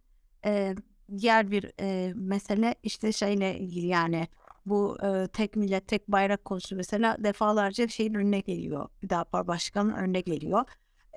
e, 0.45 0.75
diğer 1.17 1.51
bir 1.51 1.71
e, 1.79 2.13
mesele 2.15 2.75
işte 2.83 3.11
şeyle 3.11 3.59
ilgili 3.59 3.87
yani 3.87 4.27
bu 4.65 4.97
e, 5.03 5.27
tek 5.27 5.55
millet 5.55 5.87
tek 5.87 6.07
bayrak 6.07 6.45
konusu 6.45 6.75
mesela 6.75 7.17
defalarca 7.19 7.87
şeyin 7.87 8.13
önüne 8.13 8.39
geliyor. 8.39 8.89
Hüdapar 9.03 9.47
Başkanı'nın 9.47 9.93
önüne 9.93 10.21
geliyor. 10.21 10.65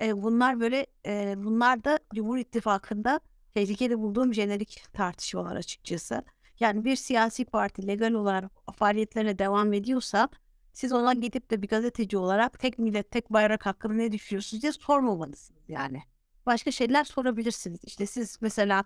E, 0.01 0.23
bunlar 0.23 0.59
böyle 0.59 0.85
e, 1.05 1.35
bunlar 1.37 1.83
da 1.83 1.99
Cumhur 2.15 2.37
İttifakı'nda 2.37 3.19
tehlikeli 3.53 3.99
bulduğum 3.99 4.33
jenerik 4.33 4.83
tartışmalar 4.93 5.55
açıkçası. 5.55 6.23
Yani 6.59 6.85
bir 6.85 6.95
siyasi 6.95 7.45
parti 7.45 7.87
legal 7.87 8.11
olarak 8.11 8.51
faaliyetlerine 8.75 9.39
devam 9.39 9.73
ediyorsa 9.73 10.29
siz 10.73 10.93
ona 10.93 11.13
gidip 11.13 11.51
de 11.51 11.61
bir 11.61 11.67
gazeteci 11.67 12.17
olarak 12.17 12.59
tek 12.59 12.79
millet 12.79 13.11
tek 13.11 13.29
bayrak 13.29 13.65
hakkında 13.65 13.93
ne 13.93 14.11
düşünüyorsunuz 14.11 14.63
diye 14.63 14.71
sormamalısınız 14.71 15.63
yani. 15.67 16.01
Başka 16.45 16.71
şeyler 16.71 17.03
sorabilirsiniz. 17.03 17.79
İşte 17.83 18.05
siz 18.05 18.37
mesela 18.41 18.83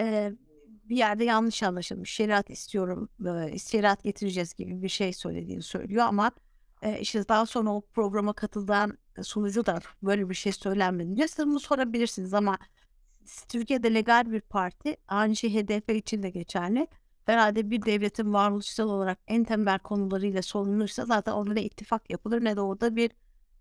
e, 0.00 0.32
bir 0.84 0.96
yerde 0.96 1.24
yanlış 1.24 1.62
anlaşılmış 1.62 2.10
şeriat 2.10 2.50
istiyorum, 2.50 3.08
e, 3.26 3.58
şeriat 3.58 4.04
getireceğiz 4.04 4.54
gibi 4.54 4.82
bir 4.82 4.88
şey 4.88 5.12
söylediğini 5.12 5.62
söylüyor 5.62 6.04
ama 6.08 6.32
e, 6.82 7.00
işte 7.00 7.28
daha 7.28 7.46
sonra 7.46 7.70
o 7.70 7.80
programa 7.80 8.32
katılan 8.32 8.98
sunucu 9.22 9.66
da 9.66 9.80
böyle 10.02 10.28
bir 10.28 10.34
şey 10.34 10.52
söylenmedi 10.52 11.16
diye 11.16 11.28
siz 11.28 11.46
bunu 11.46 11.60
sorabilirsiniz 11.60 12.34
ama 12.34 12.58
Türkiye'de 13.48 13.94
legal 13.94 14.32
bir 14.32 14.40
parti 14.40 14.96
aynı 15.08 15.36
şey 15.36 15.54
HDP 15.54 15.90
için 15.90 16.22
de 16.22 16.30
geçerli. 16.30 16.86
Herhalde 17.26 17.70
bir 17.70 17.82
devletin 17.82 18.32
varoluşsal 18.32 18.88
olarak 18.88 19.18
en 19.28 19.44
temel 19.44 19.78
konularıyla 19.78 20.42
sorumluysa 20.42 21.06
zaten 21.06 21.32
orada 21.32 21.60
ittifak 21.60 22.10
yapılır 22.10 22.44
ne 22.44 22.56
de 22.56 22.60
orada 22.60 22.96
bir 22.96 23.10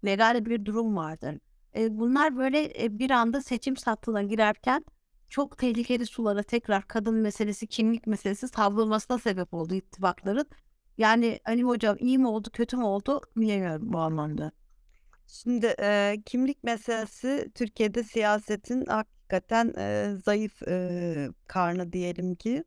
legal 0.05 0.45
bir 0.45 0.65
durum 0.65 0.97
vardır. 0.97 1.35
E, 1.75 1.97
bunlar 1.97 2.37
böyle 2.37 2.83
e, 2.83 2.99
bir 2.99 3.11
anda 3.11 3.41
seçim 3.41 3.77
sattığına 3.77 4.23
girerken 4.23 4.85
çok 5.29 5.57
tehlikeli 5.57 6.05
sulara 6.05 6.43
tekrar 6.43 6.87
kadın 6.87 7.15
meselesi, 7.15 7.67
kimlik 7.67 8.07
meselesi 8.07 8.47
savrulmasına 8.47 9.17
sebep 9.17 9.53
oldu 9.53 9.75
ittifakların. 9.75 10.45
Yani 10.97 11.39
Ali 11.45 11.63
Hocam 11.63 11.97
iyi 11.99 12.17
mi 12.17 12.27
oldu, 12.27 12.49
kötü 12.53 12.77
mü 12.77 12.83
oldu 12.83 13.21
bilemiyorum 13.37 13.93
bu 13.93 13.99
anlamda. 13.99 14.51
Şimdi 15.27 15.75
e, 15.81 16.15
kimlik 16.25 16.63
meselesi 16.63 17.51
Türkiye'de 17.55 18.03
siyasetin 18.03 18.85
hakikaten 18.85 19.73
e, 19.77 20.15
zayıf 20.25 20.61
e, 20.67 21.29
karnı 21.47 21.93
diyelim 21.93 22.35
ki. 22.35 22.63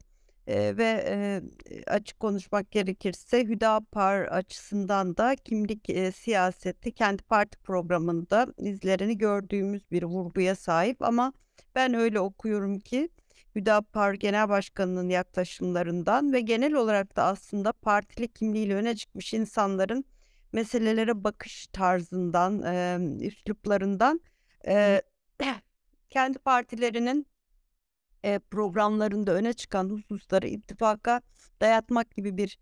E, 0.46 0.76
ve 0.76 1.04
e, 1.08 1.42
açık 1.86 2.20
konuşmak 2.20 2.70
gerekirse 2.70 3.44
Hüdapar 3.44 4.22
açısından 4.22 5.16
da 5.16 5.36
kimlik 5.36 5.90
e, 5.90 6.12
siyaseti 6.12 6.92
kendi 6.92 7.22
parti 7.22 7.58
programında 7.58 8.46
izlerini 8.58 9.18
gördüğümüz 9.18 9.90
bir 9.90 10.02
vurguya 10.02 10.54
sahip 10.54 11.02
ama 11.02 11.32
ben 11.74 11.94
öyle 11.94 12.20
okuyorum 12.20 12.78
ki 12.78 13.08
Hüdapar 13.54 14.14
Genel 14.14 14.48
Başkanı'nın 14.48 15.08
yaklaşımlarından 15.08 16.32
ve 16.32 16.40
genel 16.40 16.72
olarak 16.74 17.16
da 17.16 17.24
aslında 17.24 17.72
partili 17.72 18.28
kimliğiyle 18.28 18.74
öne 18.74 18.96
çıkmış 18.96 19.34
insanların 19.34 20.04
meselelere 20.52 21.24
bakış 21.24 21.66
tarzından, 21.66 22.62
e, 22.62 22.98
üsluplarından 23.26 24.20
e, 24.66 25.02
kendi 26.10 26.38
partilerinin 26.38 27.26
e, 28.24 28.38
programlarında 28.38 29.32
öne 29.32 29.52
çıkan 29.52 29.90
hususları 29.90 30.48
ittifaka 30.48 31.22
dayatmak 31.60 32.16
gibi 32.16 32.36
bir 32.36 32.58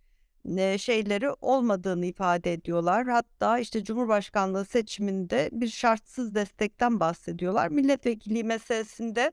şeyleri 0.79 1.31
olmadığını 1.31 2.07
ifade 2.07 2.53
ediyorlar. 2.53 3.07
Hatta 3.07 3.59
işte 3.59 3.85
Cumhurbaşkanlığı 3.85 4.65
seçiminde 4.65 5.49
bir 5.53 5.69
şartsız 5.69 6.35
destekten 6.35 7.01
bahsediyorlar. 7.01 7.69
Milletvekili 7.69 8.45
meselesinde 8.45 9.33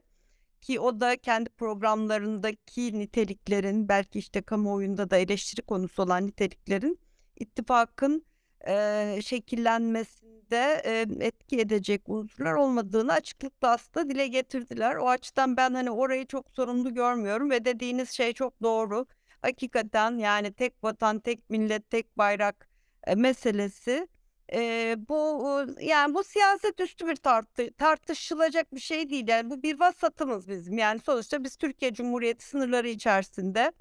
ki 0.62 0.80
o 0.80 1.00
da 1.00 1.17
kendi 1.17 1.50
programlarındaki 1.50 3.00
niteliklerin 3.00 3.89
belki 3.89 4.20
işte 4.20 4.41
kamuoyunda 4.41 5.10
da 5.10 5.17
eleştiri 5.17 5.62
konusu 5.62 6.04
olan 6.04 6.28
niteliklerin 6.28 7.00
ittifakın 7.39 8.26
e, 8.67 9.20
şekillenmesinde 9.24 10.82
e, 10.86 11.06
etki 11.26 11.60
edecek 11.60 12.10
unsurlar 12.10 12.54
olmadığını 12.54 13.13
açıklıkla 13.13 13.72
aslında 13.72 14.10
dile 14.10 14.28
getirdiler. 14.28 14.96
O 14.96 15.10
açıdan 15.10 15.58
ben 15.58 15.74
hani 15.74 15.91
orayı 15.91 16.26
çok 16.26 16.52
sorumlu 16.52 16.93
görmüyorum 16.93 17.50
ve 17.50 17.65
dediğiniz 17.65 18.10
şey 18.10 18.34
çok 18.34 18.63
doğru. 18.63 19.06
Hakikaten 19.41 20.17
yani 20.17 20.54
tek 20.54 20.84
vatan, 20.84 21.19
tek 21.19 21.50
millet, 21.50 21.89
tek 21.89 22.17
bayrak 22.17 22.69
meselesi 23.15 24.08
e, 24.54 24.95
bu 25.10 25.65
yani 25.82 26.13
bu 26.13 26.23
siyaset 26.23 26.80
üstü 26.80 27.08
bir 27.08 27.15
tartı, 27.15 27.73
tartışılacak 27.73 28.76
bir 28.76 28.80
şey 28.80 29.10
değil. 29.10 29.28
Yani 29.28 29.50
bu 29.50 29.63
bir 29.63 29.80
vasatımız 29.80 30.47
bizim. 30.50 30.78
Yani 30.78 31.00
sonuçta 31.00 31.43
biz 31.43 31.56
Türkiye 31.56 31.93
Cumhuriyeti 31.93 32.45
sınırları 32.45 32.89
içerisinde 32.89 33.71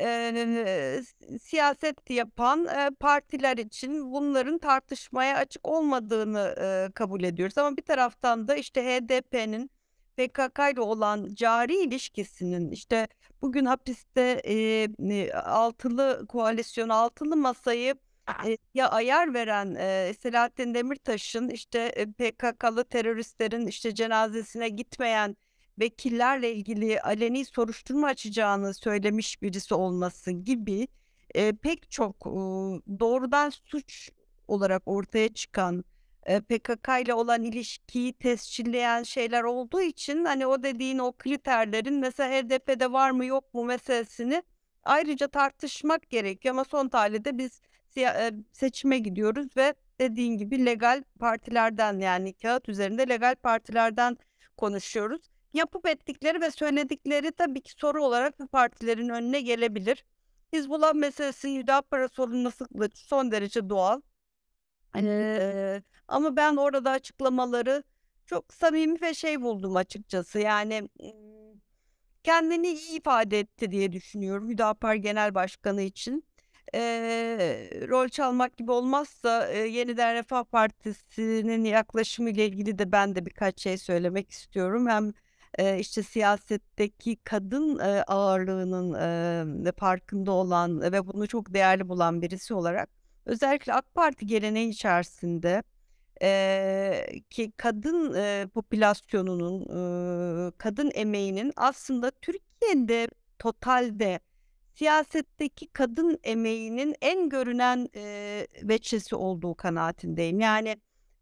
e, 0.00 1.02
siyaset 1.42 2.10
yapan 2.10 2.66
e, 2.66 2.90
partiler 3.00 3.56
için 3.56 4.12
bunların 4.12 4.58
tartışmaya 4.58 5.36
açık 5.36 5.68
olmadığını 5.68 6.54
e, 6.60 6.92
kabul 6.94 7.22
ediyoruz. 7.22 7.58
Ama 7.58 7.76
bir 7.76 7.82
taraftan 7.82 8.48
da 8.48 8.54
işte 8.54 8.82
HDP'nin 8.84 9.70
PKK 10.20 10.58
ile 10.72 10.80
olan 10.80 11.28
cari 11.34 11.82
ilişkisinin 11.82 12.70
işte 12.70 13.08
bugün 13.42 13.64
hapiste 13.64 14.42
e, 14.46 15.32
altılı 15.32 16.26
koalisyon 16.28 16.88
altılı 16.88 17.36
masayı 17.36 17.94
e, 18.46 18.56
ya 18.74 18.88
ayar 18.90 19.34
veren 19.34 19.74
e, 19.74 20.14
Selahattin 20.20 20.74
Demirtaş'ın 20.74 21.48
işte 21.48 21.78
e, 21.78 22.06
PKK'lı 22.06 22.84
teröristlerin 22.84 23.66
işte 23.66 23.94
cenazesine 23.94 24.68
gitmeyen 24.68 25.36
vekillerle 25.78 26.54
ilgili 26.54 27.00
aleni 27.00 27.44
soruşturma 27.44 28.06
açacağını 28.06 28.74
söylemiş 28.74 29.42
birisi 29.42 29.74
olması 29.74 30.30
gibi 30.30 30.88
e, 31.34 31.52
pek 31.52 31.90
çok 31.90 32.16
e, 32.26 32.30
doğrudan 33.00 33.50
suç 33.50 34.10
olarak 34.48 34.82
ortaya 34.86 35.28
çıkan 35.34 35.84
PKK 36.26 36.88
ile 37.00 37.14
olan 37.14 37.42
ilişkiyi 37.42 38.12
tescilleyen 38.12 39.02
şeyler 39.02 39.42
olduğu 39.42 39.80
için 39.80 40.24
hani 40.24 40.46
o 40.46 40.62
dediğin 40.62 40.98
o 40.98 41.12
kriterlerin 41.12 41.94
mesela 41.94 42.30
HDP'de 42.30 42.92
var 42.92 43.10
mı 43.10 43.24
yok 43.24 43.54
mu 43.54 43.64
meselesini 43.64 44.42
ayrıca 44.84 45.28
tartışmak 45.28 46.10
gerekiyor 46.10 46.54
ama 46.54 46.64
son 46.64 46.88
tahlilde 46.88 47.38
biz 47.38 47.60
seçime 48.52 48.98
gidiyoruz 48.98 49.56
ve 49.56 49.74
dediğin 50.00 50.38
gibi 50.38 50.66
legal 50.66 51.02
partilerden 51.18 51.98
yani 51.98 52.32
kağıt 52.34 52.68
üzerinde 52.68 53.08
legal 53.08 53.34
partilerden 53.34 54.16
konuşuyoruz. 54.56 55.30
Yapıp 55.52 55.86
ettikleri 55.86 56.40
ve 56.40 56.50
söyledikleri 56.50 57.32
tabii 57.32 57.60
ki 57.60 57.72
soru 57.76 58.04
olarak 58.04 58.40
bu 58.40 58.46
partilerin 58.46 59.08
önüne 59.08 59.40
gelebilir. 59.40 60.04
Hizbullah 60.52 60.94
meselesi 60.94 61.58
Hüdapara 61.58 62.08
sorulması 62.08 62.66
son 62.94 63.30
derece 63.30 63.68
doğal. 63.68 64.00
Ee, 64.96 65.82
ama 66.10 66.36
ben 66.36 66.56
orada 66.56 66.90
açıklamaları 66.90 67.82
çok 68.26 68.54
samimi 68.54 69.00
ve 69.02 69.14
şey 69.14 69.40
buldum 69.40 69.76
açıkçası. 69.76 70.38
Yani 70.38 70.88
kendini 72.24 72.68
iyi 72.68 72.98
ifade 72.98 73.38
etti 73.40 73.70
diye 73.70 73.92
düşünüyorum 73.92 74.48
Hüdapar 74.48 74.94
Genel 74.94 75.34
Başkanı 75.34 75.82
için. 75.82 76.24
E, 76.74 76.80
rol 77.88 78.08
çalmak 78.08 78.56
gibi 78.56 78.72
olmazsa 78.72 79.48
e, 79.48 79.58
Yeniden 79.58 80.14
Refah 80.14 80.44
Partisi'nin 80.44 81.64
yaklaşımı 81.64 82.30
ile 82.30 82.46
ilgili 82.46 82.78
de 82.78 82.92
ben 82.92 83.14
de 83.14 83.26
birkaç 83.26 83.60
şey 83.60 83.78
söylemek 83.78 84.30
istiyorum. 84.30 84.88
Hem 84.88 85.12
e, 85.58 85.78
işte 85.78 86.02
siyasetteki 86.02 87.16
kadın 87.24 87.78
e, 87.78 88.02
ağırlığının 88.02 88.94
e, 89.66 89.72
farkında 89.72 90.32
olan 90.32 90.80
ve 90.80 91.06
bunu 91.06 91.28
çok 91.28 91.54
değerli 91.54 91.88
bulan 91.88 92.22
birisi 92.22 92.54
olarak 92.54 92.88
özellikle 93.26 93.72
AK 93.72 93.94
Parti 93.94 94.26
geleneği 94.26 94.68
içerisinde 94.68 95.62
e, 96.22 97.06
ki 97.30 97.52
kadın 97.56 98.14
e, 98.14 98.46
popülasyonunun 98.54 99.60
e, 99.62 100.52
kadın 100.58 100.90
emeğinin 100.94 101.52
aslında 101.56 102.10
Türkiye'de 102.10 103.08
totalde 103.38 104.20
siyasetteki 104.74 105.66
kadın 105.68 106.18
emeğinin 106.22 106.94
en 107.02 107.28
görünen 107.28 107.88
e, 107.96 108.46
veçesi 108.62 109.16
olduğu 109.16 109.54
kanaatindeyim. 109.54 110.40
Yani 110.40 110.76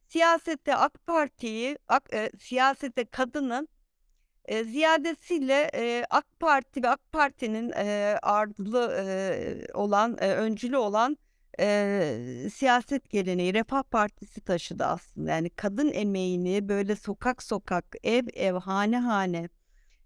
siyasette 0.08 0.74
AK 0.76 1.06
Parti'yi, 1.06 1.78
AK, 1.88 2.12
e, 2.14 2.30
siyasette 2.38 3.04
kadının 3.04 3.68
e, 4.44 4.64
ziyadesiyle 4.64 5.70
e, 5.74 6.04
AK 6.10 6.26
Parti 6.40 6.82
ve 6.82 6.88
AK 6.88 7.12
Parti'nin 7.12 7.72
e, 7.72 8.18
ardılı 8.22 8.94
e, 8.98 9.72
olan, 9.74 10.16
e, 10.20 10.34
öncülü 10.34 10.76
olan 10.76 11.18
e, 11.60 12.48
siyaset 12.54 13.10
geleneği 13.10 13.54
Refah 13.54 13.82
Partisi 13.82 14.40
taşıdı 14.40 14.84
aslında. 14.84 15.30
Yani 15.30 15.50
kadın 15.50 15.92
emeğini 15.92 16.68
böyle 16.68 16.96
sokak 16.96 17.42
sokak, 17.42 17.96
ev 18.02 18.26
ev, 18.34 18.54
hane 18.54 18.98
hane 18.98 19.48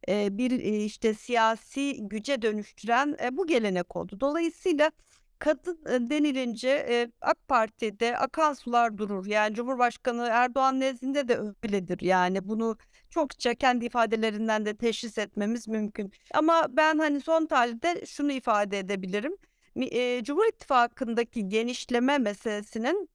e, 0.08 0.38
bir 0.38 0.50
e, 0.50 0.84
işte 0.84 1.14
siyasi 1.14 2.08
güce 2.08 2.42
dönüştüren 2.42 3.16
e, 3.24 3.36
bu 3.36 3.46
gelenek 3.46 3.96
oldu. 3.96 4.20
Dolayısıyla 4.20 4.92
kadın 5.38 6.10
denilince 6.10 6.68
e, 6.68 7.12
AK 7.20 7.48
Parti'de 7.48 8.18
akan 8.18 8.54
sular 8.54 8.98
durur. 8.98 9.26
Yani 9.26 9.54
Cumhurbaşkanı 9.54 10.28
Erdoğan 10.32 10.80
nezdinde 10.80 11.28
de 11.28 11.38
öyledir. 11.64 12.00
Yani 12.00 12.48
bunu 12.48 12.76
çokça 13.10 13.54
kendi 13.54 13.84
ifadelerinden 13.84 14.66
de 14.66 14.76
teşhis 14.76 15.18
etmemiz 15.18 15.68
mümkün. 15.68 16.12
Ama 16.34 16.66
ben 16.70 16.98
hani 16.98 17.20
son 17.20 17.46
tahlilde 17.46 18.06
şunu 18.06 18.32
ifade 18.32 18.78
edebilirim. 18.78 19.36
E, 19.76 20.24
Cumhur 20.24 20.46
İttifakı'ndaki 20.46 21.48
genişleme 21.48 22.18
meselesinin 22.18 23.08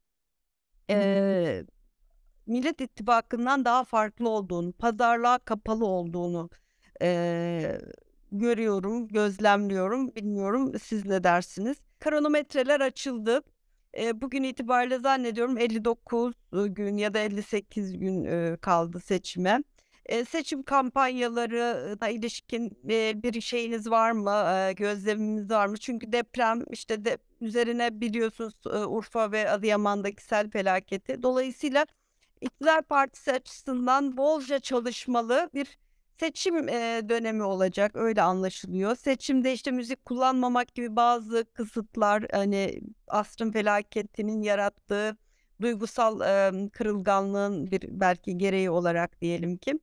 e, 0.89 1.63
Millet 2.47 2.81
İttifakı'ndan 2.81 3.65
daha 3.65 3.83
farklı 3.83 4.29
olduğunu, 4.29 4.73
pazarlığa 4.73 5.37
kapalı 5.39 5.85
olduğunu 5.85 6.49
e, 7.01 7.81
görüyorum, 8.31 9.07
gözlemliyorum. 9.07 10.15
Bilmiyorum 10.15 10.73
siz 10.83 11.05
ne 11.05 11.23
dersiniz? 11.23 11.77
Kronometreler 11.99 12.79
açıldı. 12.81 13.41
E, 13.97 14.21
bugün 14.21 14.43
itibariyle 14.43 14.99
zannediyorum 14.99 15.57
59 15.57 16.33
gün 16.51 16.97
ya 16.97 17.13
da 17.13 17.19
58 17.19 17.99
gün 17.99 18.25
e, 18.25 18.57
kaldı 18.61 18.99
seçime. 18.99 19.63
Seçim 20.29 20.63
kampanyalarına 20.63 22.09
ilişkin 22.09 22.77
e, 22.89 23.23
bir 23.23 23.41
şeyiniz 23.41 23.89
var 23.89 24.11
mı? 24.11 24.31
E, 24.69 24.73
gözleminiz 24.73 25.49
var 25.49 25.67
mı? 25.67 25.77
Çünkü 25.77 26.11
deprem 26.11 26.63
işte 26.71 27.05
de 27.05 27.17
üzerine 27.41 28.01
biliyorsunuz 28.01 28.53
Urfa 28.65 29.31
ve 29.31 29.49
Adıyaman'daki 29.49 30.23
sel 30.23 30.49
felaketi. 30.49 31.23
Dolayısıyla 31.23 31.85
İktidar 32.41 32.81
Partisi 32.81 33.31
açısından 33.31 34.17
bolca 34.17 34.59
çalışmalı 34.59 35.49
bir 35.53 35.77
seçim 36.19 36.67
dönemi 37.09 37.43
olacak 37.43 37.91
öyle 37.95 38.21
anlaşılıyor. 38.21 38.95
Seçimde 38.95 39.53
işte 39.53 39.71
müzik 39.71 40.05
kullanmamak 40.05 40.75
gibi 40.75 40.95
bazı 40.95 41.45
kısıtlar 41.53 42.25
hani 42.31 42.81
asrın 43.07 43.51
felaketinin 43.51 44.41
yarattığı 44.41 45.17
duygusal 45.61 46.21
e, 46.21 46.69
kırılganlığın 46.69 47.71
bir 47.71 47.81
belki 47.89 48.37
gereği 48.37 48.69
olarak 48.69 49.21
diyelim 49.21 49.57
ki. 49.57 49.79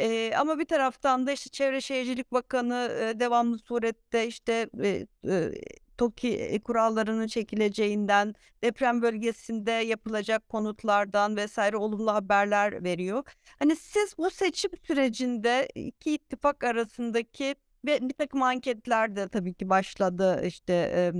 E, 0.00 0.32
ama 0.36 0.58
bir 0.58 0.64
taraftan 0.64 1.26
da 1.26 1.32
işte 1.32 1.50
Çevre 1.50 1.80
Şehircilik 1.80 2.32
Bakanı 2.32 2.90
e, 3.00 3.20
devamlı 3.20 3.58
surette 3.58 4.26
işte 4.26 4.70
e, 4.82 5.06
e, 5.28 5.52
TOKİ 5.98 6.60
kurallarının 6.64 7.26
çekileceğinden, 7.26 8.34
deprem 8.62 9.02
bölgesinde 9.02 9.70
yapılacak 9.70 10.48
konutlardan 10.48 11.36
vesaire 11.36 11.76
olumlu 11.76 12.12
haberler 12.12 12.84
veriyor. 12.84 13.24
Hani 13.58 13.76
siz 13.76 14.14
bu 14.18 14.30
seçim 14.30 14.70
sürecinde 14.86 15.68
iki 15.74 16.14
ittifak 16.14 16.64
arasındaki 16.64 17.54
ve 17.86 18.08
bir 18.08 18.14
takım 18.14 18.42
anketler 18.42 19.16
de 19.16 19.28
tabii 19.28 19.54
ki 19.54 19.68
başladı 19.68 20.42
işte 20.46 21.12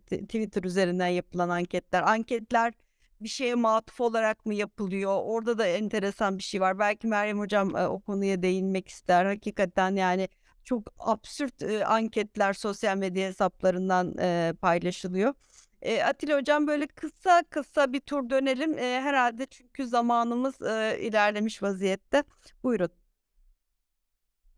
Twitter 0.00 0.64
üzerinden 0.64 1.06
yapılan 1.06 1.48
anketler. 1.48 2.02
Anketler 2.02 2.72
bir 3.20 3.28
şeye 3.28 3.54
matuf 3.54 4.00
olarak 4.00 4.46
mı 4.46 4.54
yapılıyor? 4.54 5.20
Orada 5.24 5.58
da 5.58 5.66
enteresan 5.66 6.38
bir 6.38 6.42
şey 6.42 6.60
var. 6.60 6.78
Belki 6.78 7.06
Meryem 7.06 7.38
Hocam 7.38 7.74
o 7.74 8.00
konuya 8.00 8.42
değinmek 8.42 8.88
ister. 8.88 9.24
Hakikaten 9.26 9.96
yani 9.96 10.28
çok 10.64 10.82
absürt 10.98 11.62
e, 11.62 11.84
anketler 11.86 12.52
sosyal 12.52 12.96
medya 12.96 13.28
hesaplarından 13.28 14.18
e, 14.18 14.54
paylaşılıyor. 14.60 15.34
E, 15.82 16.02
Atilla 16.02 16.38
Hocam 16.38 16.66
böyle 16.66 16.86
kısa 16.86 17.42
kısa 17.50 17.92
bir 17.92 18.00
tur 18.00 18.30
dönelim. 18.30 18.78
E, 18.78 19.00
herhalde 19.00 19.46
çünkü 19.46 19.86
zamanımız 19.86 20.62
e, 20.62 20.98
ilerlemiş 21.00 21.62
vaziyette. 21.62 22.24
Buyurun. 22.62 23.05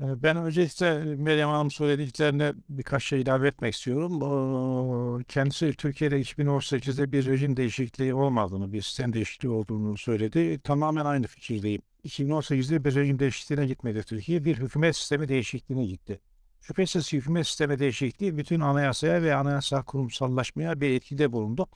Ben 0.00 0.37
öncelikle 0.37 0.98
Meryem 1.04 1.48
Hanım 1.48 1.70
söylediklerine 1.70 2.52
birkaç 2.68 3.04
şey 3.04 3.20
ilave 3.20 3.48
etmek 3.48 3.74
istiyorum. 3.74 5.22
Kendisi 5.28 5.72
Türkiye'de 5.72 6.20
2018'de 6.20 7.12
bir 7.12 7.26
rejim 7.26 7.56
değişikliği 7.56 8.14
olmadığını, 8.14 8.72
bir 8.72 8.82
sistem 8.82 9.12
değişikliği 9.12 9.48
olduğunu 9.48 9.96
söyledi. 9.96 10.61
Tamamen 10.61 11.04
aynı 11.04 11.26
fikirdeyim. 11.26 11.82
2018'de 12.04 12.84
bir 12.84 12.94
rejim 12.94 13.18
değişikliğine 13.18 13.66
gitmedi 13.66 14.02
Türkiye. 14.02 14.44
Bir 14.44 14.56
hükümet 14.56 14.96
sistemi 14.96 15.28
değişikliğine 15.28 15.87
gitti. 15.87 16.20
Şüphesiz 16.61 17.12
hükümet 17.12 17.46
sistemi 17.46 17.78
değişikliği 17.78 18.37
bütün 18.37 18.61
anayasaya 18.61 19.22
ve 19.22 19.34
anayasa 19.34 19.82
kurumsallaşmaya 19.82 20.80
bir 20.80 20.90
etkide 20.90 21.32
bulundu. 21.32 21.66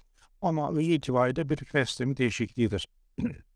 Ama 0.43 0.73
öz 0.73 0.89
itibariyle 0.89 1.49
bir 1.49 1.57
hükümet 1.57 1.89
sistemi 1.89 2.17
değişikliğidir. 2.17 2.89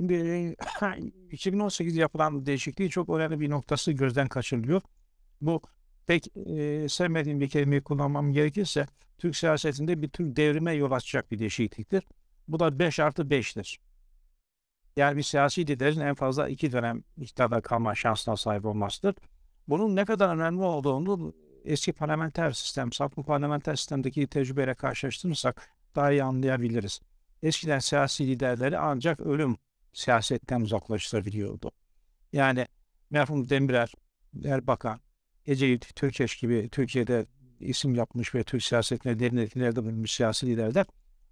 Şimdi 0.00 0.56
2018 1.30 1.96
yapılan 1.96 2.46
değişikliği 2.46 2.90
çok 2.90 3.08
önemli 3.08 3.40
bir 3.40 3.50
noktası 3.50 3.92
gözden 3.92 4.28
kaçırılıyor. 4.28 4.82
Bu 5.40 5.62
pek 6.06 6.36
e, 6.36 6.88
sevmediğim 6.88 7.40
bir 7.40 7.48
kelimeyi 7.48 7.82
kullanmam 7.82 8.32
gerekirse 8.32 8.86
Türk 9.18 9.36
siyasetinde 9.36 10.02
bir 10.02 10.08
tür 10.08 10.36
devrime 10.36 10.72
yol 10.72 10.90
açacak 10.90 11.30
bir 11.30 11.38
değişikliktir. 11.38 12.04
Bu 12.48 12.60
da 12.60 12.78
5 12.78 13.00
artı 13.00 13.22
5'tir. 13.22 13.78
Yani 14.96 15.16
bir 15.16 15.22
siyasi 15.22 15.66
liderin 15.66 16.00
en 16.00 16.14
fazla 16.14 16.48
iki 16.48 16.72
dönem 16.72 17.04
iktidarda 17.16 17.60
kalma 17.60 17.94
şansına 17.94 18.36
sahip 18.36 18.64
olmasıdır. 18.64 19.14
Bunun 19.68 19.96
ne 19.96 20.04
kadar 20.04 20.34
önemli 20.34 20.62
olduğunu 20.62 21.34
eski 21.64 21.92
parlamenter 21.92 22.50
sistem, 22.50 22.92
saflı 22.92 23.22
parlamenter 23.22 23.76
sistemdeki 23.76 24.26
tecrübeyle 24.26 24.74
karşılaştırırsak 24.74 25.70
daha 25.96 26.12
iyi 26.12 26.24
anlayabiliriz. 26.24 27.00
Eskiden 27.42 27.78
siyasi 27.78 28.26
liderleri 28.26 28.78
ancak 28.78 29.20
ölüm 29.20 29.56
siyasetten 29.92 30.60
uzaklaştırabiliyordu. 30.60 31.70
Yani 32.32 32.66
merhum 33.10 33.48
Demirel, 33.48 33.88
Erbakan, 34.44 35.00
Ecevit, 35.46 35.96
Türkeş 35.96 36.36
gibi 36.36 36.68
Türkiye'de 36.72 37.26
isim 37.60 37.94
yapmış 37.94 38.34
ve 38.34 38.44
Türk 38.44 38.62
siyasetine 38.62 39.18
derin 39.18 39.36
etkilerde 39.36 39.82
bulunmuş 39.84 40.10
siyasi 40.10 40.46
liderler 40.46 40.86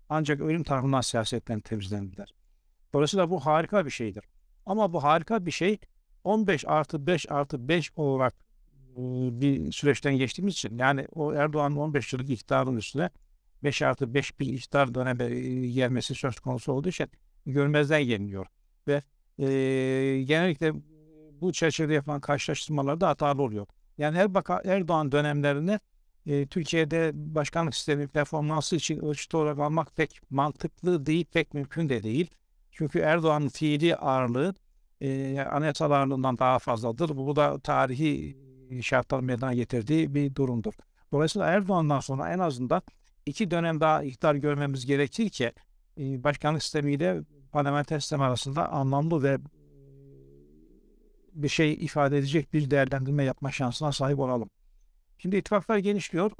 ancak 0.09 0.40
ölüm 0.40 0.62
tarafından 0.62 1.01
siyasetten 1.01 1.61
temizlendiler. 1.61 2.35
Dolayısıyla 2.92 3.31
bu 3.31 3.40
harika 3.40 3.87
bir 3.87 3.90
şeydir. 3.90 4.25
Ama 4.66 4.92
bu 4.92 5.03
harika 5.03 5.47
bir 5.47 5.51
şey 5.51 5.79
15 6.25 6.64
artı 6.68 7.07
5 7.07 7.31
artı 7.31 7.68
5 7.68 7.92
olarak 7.97 8.35
bir 9.40 9.73
süreçten 9.73 10.16
geçtiğimiz 10.16 10.55
için 10.55 10.79
yani 10.79 11.07
o 11.14 11.35
Erdoğan'ın 11.35 11.77
15 11.77 12.12
yıllık 12.12 12.31
iktidarın 12.31 12.77
üstüne 12.77 13.11
5 13.64 13.83
artı 13.83 14.14
5 14.14 14.40
bir 14.40 14.47
iktidar 14.47 14.94
dönemi 14.94 15.73
gelmesi 15.73 16.14
söz 16.14 16.40
konusu 16.40 16.73
olduğu 16.73 16.88
için 16.88 17.11
görmezden 17.52 18.04
geliniyor. 18.04 18.46
Ve 18.88 19.02
e, 19.38 19.46
genellikle 20.22 20.72
bu 21.40 21.52
çerçevede 21.52 21.94
yapılan 21.94 22.20
karşılaştırmalarda 22.20 23.08
hatalı 23.08 23.42
oluyor. 23.42 23.66
Yani 23.98 24.18
Erdoğan 24.64 25.12
dönemlerinde 25.12 25.80
e, 26.26 26.46
Türkiye'de 26.46 27.11
başkanlık 27.14 27.74
sistemi 27.74 28.08
performansı 28.08 28.76
için 28.76 29.04
ölçüt 29.04 29.34
olarak 29.34 29.58
almak 29.58 29.96
pek 29.96 30.20
mantıklı 30.30 31.06
değil, 31.06 31.24
pek 31.32 31.54
mümkün 31.54 31.88
de 31.88 32.02
değil. 32.02 32.30
Çünkü 32.72 32.98
Erdoğan'ın 32.98 33.48
fiili 33.48 33.96
ağırlığı 33.96 34.54
e, 35.00 35.40
anayasal 35.40 35.90
ağırlığından 35.90 36.38
daha 36.38 36.58
fazladır. 36.58 37.16
Bu 37.16 37.37
da 37.37 37.61
tarihi 37.61 38.37
şartlar 38.82 39.20
meydana 39.20 39.54
getirdiği 39.54 40.14
bir 40.14 40.34
durumdur. 40.34 40.72
Dolayısıyla 41.12 41.48
Erdoğan'dan 41.48 42.00
sonra 42.00 42.32
en 42.32 42.38
azından 42.38 42.82
iki 43.26 43.50
dönem 43.50 43.80
daha 43.80 44.02
iktidar 44.02 44.34
görmemiz 44.34 44.87
gerekir 44.87 45.28
ki 45.28 45.52
başkanlık 45.98 46.62
sistemiyle 46.62 47.20
parlamenter 47.52 48.00
sistem 48.00 48.20
arasında 48.20 48.68
anlamlı 48.68 49.22
ve 49.22 49.38
bir 51.32 51.48
şey 51.48 51.72
ifade 51.72 52.18
edecek 52.18 52.52
bir 52.52 52.70
değerlendirme 52.70 53.24
yapma 53.24 53.50
şansına 53.52 53.92
sahip 53.92 54.18
olalım. 54.18 54.50
Şimdi 55.18 55.37
ittifaklar 55.37 55.78
genişliyor. 55.78 56.30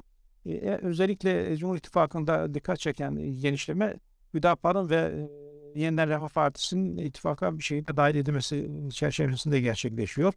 Ee, 0.45 0.51
e, 0.51 0.77
özellikle 0.77 1.57
Cumhur 1.57 1.77
İttifakı'nda 1.77 2.53
dikkat 2.53 2.79
çeken 2.79 3.15
genişleme 3.15 3.95
Hüdapar'ın 4.33 4.89
ve 4.89 4.95
e, 4.95 5.79
Yeniden 5.79 6.09
Refah 6.09 6.29
Partisi'nin 6.29 6.97
ittifaka 6.97 7.57
bir 7.57 7.63
şekilde 7.63 7.97
dahil 7.97 8.15
edilmesi 8.15 8.69
çerçevesinde 8.91 9.61
gerçekleşiyor. 9.61 10.33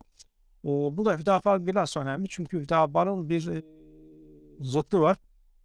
E, 0.64 0.68
bu 0.68 1.04
da 1.04 1.18
Hüdapar 1.18 1.66
biraz 1.66 1.96
önemli 1.96 2.28
çünkü 2.28 2.61
Hüdapar'ın 2.61 3.28
bir 3.28 3.46
e, 3.46 3.62
zıttı 4.61 5.00
var. 5.00 5.16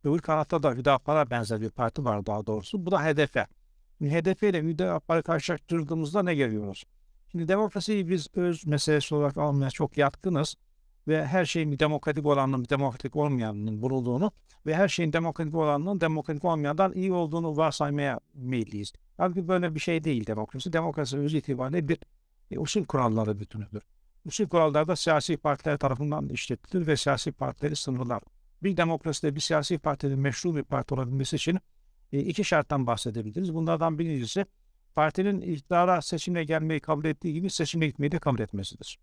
Öbür 0.04 0.20
kanatta 0.20 0.64
da 0.64 0.74
Hüdapar'a 0.74 1.30
benzer 1.30 1.62
bir 1.62 1.70
parti 1.70 2.06
var 2.06 2.26
daha 2.26 2.46
doğrusu. 2.46 2.86
Bu 2.86 2.92
da 2.92 3.06
HDP. 3.06 3.57
HDP 4.02 4.44
ile 4.44 4.64
Hüdapar'ı 4.64 5.24
karşılaştırdığımızda 5.24 6.24
ne 6.24 6.36
görüyoruz? 6.36 6.84
Şimdi 7.32 7.48
demokrasiyi 7.48 8.10
biz 8.10 8.28
öz 8.36 8.68
meselesi 8.68 9.16
olarak 9.16 9.38
almaya 9.38 9.70
çok 9.70 9.98
yatkınız 9.98 10.56
ve 11.08 11.26
her 11.26 11.46
şeyin 11.46 11.80
demokratik 11.80 12.26
olanın 12.26 12.66
demokratik 12.70 13.16
olmayanın 13.16 13.82
bulunduğunu 13.82 14.32
ve 14.66 14.76
her 14.76 14.88
şeyin 14.88 15.14
demokratik 15.14 15.56
olanın 15.56 16.02
demokratik 16.02 16.46
olmayandan 16.46 16.94
iyi 16.94 17.14
olduğunu 17.14 17.58
varsaymaya 17.58 18.20
meyilliyiz. 18.34 18.94
Halbuki 19.18 19.48
böyle 19.48 19.76
bir 19.76 19.80
şey 19.80 20.04
değil 20.04 20.28
demokrasi. 20.28 20.74
Demokrasi 20.74 21.18
öz 21.18 21.34
itibariyle 21.34 21.88
bir 21.88 22.00
e, 22.52 22.60
usul 22.60 22.86
kuralları 22.86 23.40
bütünüdür. 23.40 23.84
Usul 24.26 24.48
kurallar 24.48 24.88
da 24.88 24.96
siyasi 24.96 25.38
partiler 25.38 25.78
tarafından 25.78 26.30
işletilir 26.30 26.88
ve 26.88 26.98
siyasi 26.98 27.32
partileri 27.32 27.76
sınırlar. 27.76 28.24
Bir 28.64 28.78
demokraside 28.78 29.36
bir 29.36 29.40
siyasi 29.40 29.78
partinin 29.78 30.20
meşru 30.20 30.56
bir 30.56 30.64
parti 30.64 30.94
olabilmesi 30.94 31.36
için 31.36 31.60
e, 32.14 32.20
iki 32.20 32.44
şarttan 32.44 32.88
bahsedebiliriz. 32.88 33.54
Bunlardan 33.54 34.00
birincisi 34.00 34.46
partinin 34.96 35.42
iktidara 35.42 36.02
seçimle 36.02 36.44
gelmeyi 36.44 36.80
kabul 36.80 37.06
ettiği 37.06 37.34
gibi 37.34 37.50
seçimle 37.50 37.88
gitmeyi 37.88 38.12
de 38.12 38.20
kabul 38.20 38.40
etmesidir. 38.40 39.00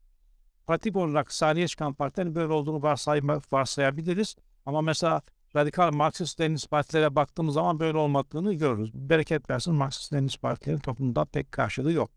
Pratik 0.67 0.97
olarak 0.97 1.33
sahneye 1.33 1.69
çıkan 1.69 1.95
partilerin 1.95 2.35
böyle 2.35 2.53
olduğunu 2.53 2.83
varsayma, 2.83 3.41
varsayabiliriz. 3.53 4.37
Ama 4.67 4.81
mesela 4.81 5.23
radikal 5.57 5.93
Marksist-Leninist 5.93 6.69
partilere 6.69 7.17
baktığımız 7.17 7.55
zaman 7.55 7.81
böyle 7.81 7.99
olmadığını 7.99 8.55
görürüz. 8.55 8.95
Bereket 8.95 9.51
versin 9.51 9.75
Marksist-Leninist 9.75 10.41
partilerin 10.41 10.79
toplumda 10.79 11.25
pek 11.25 11.53
karşılığı 11.53 11.93
yok. 11.93 12.11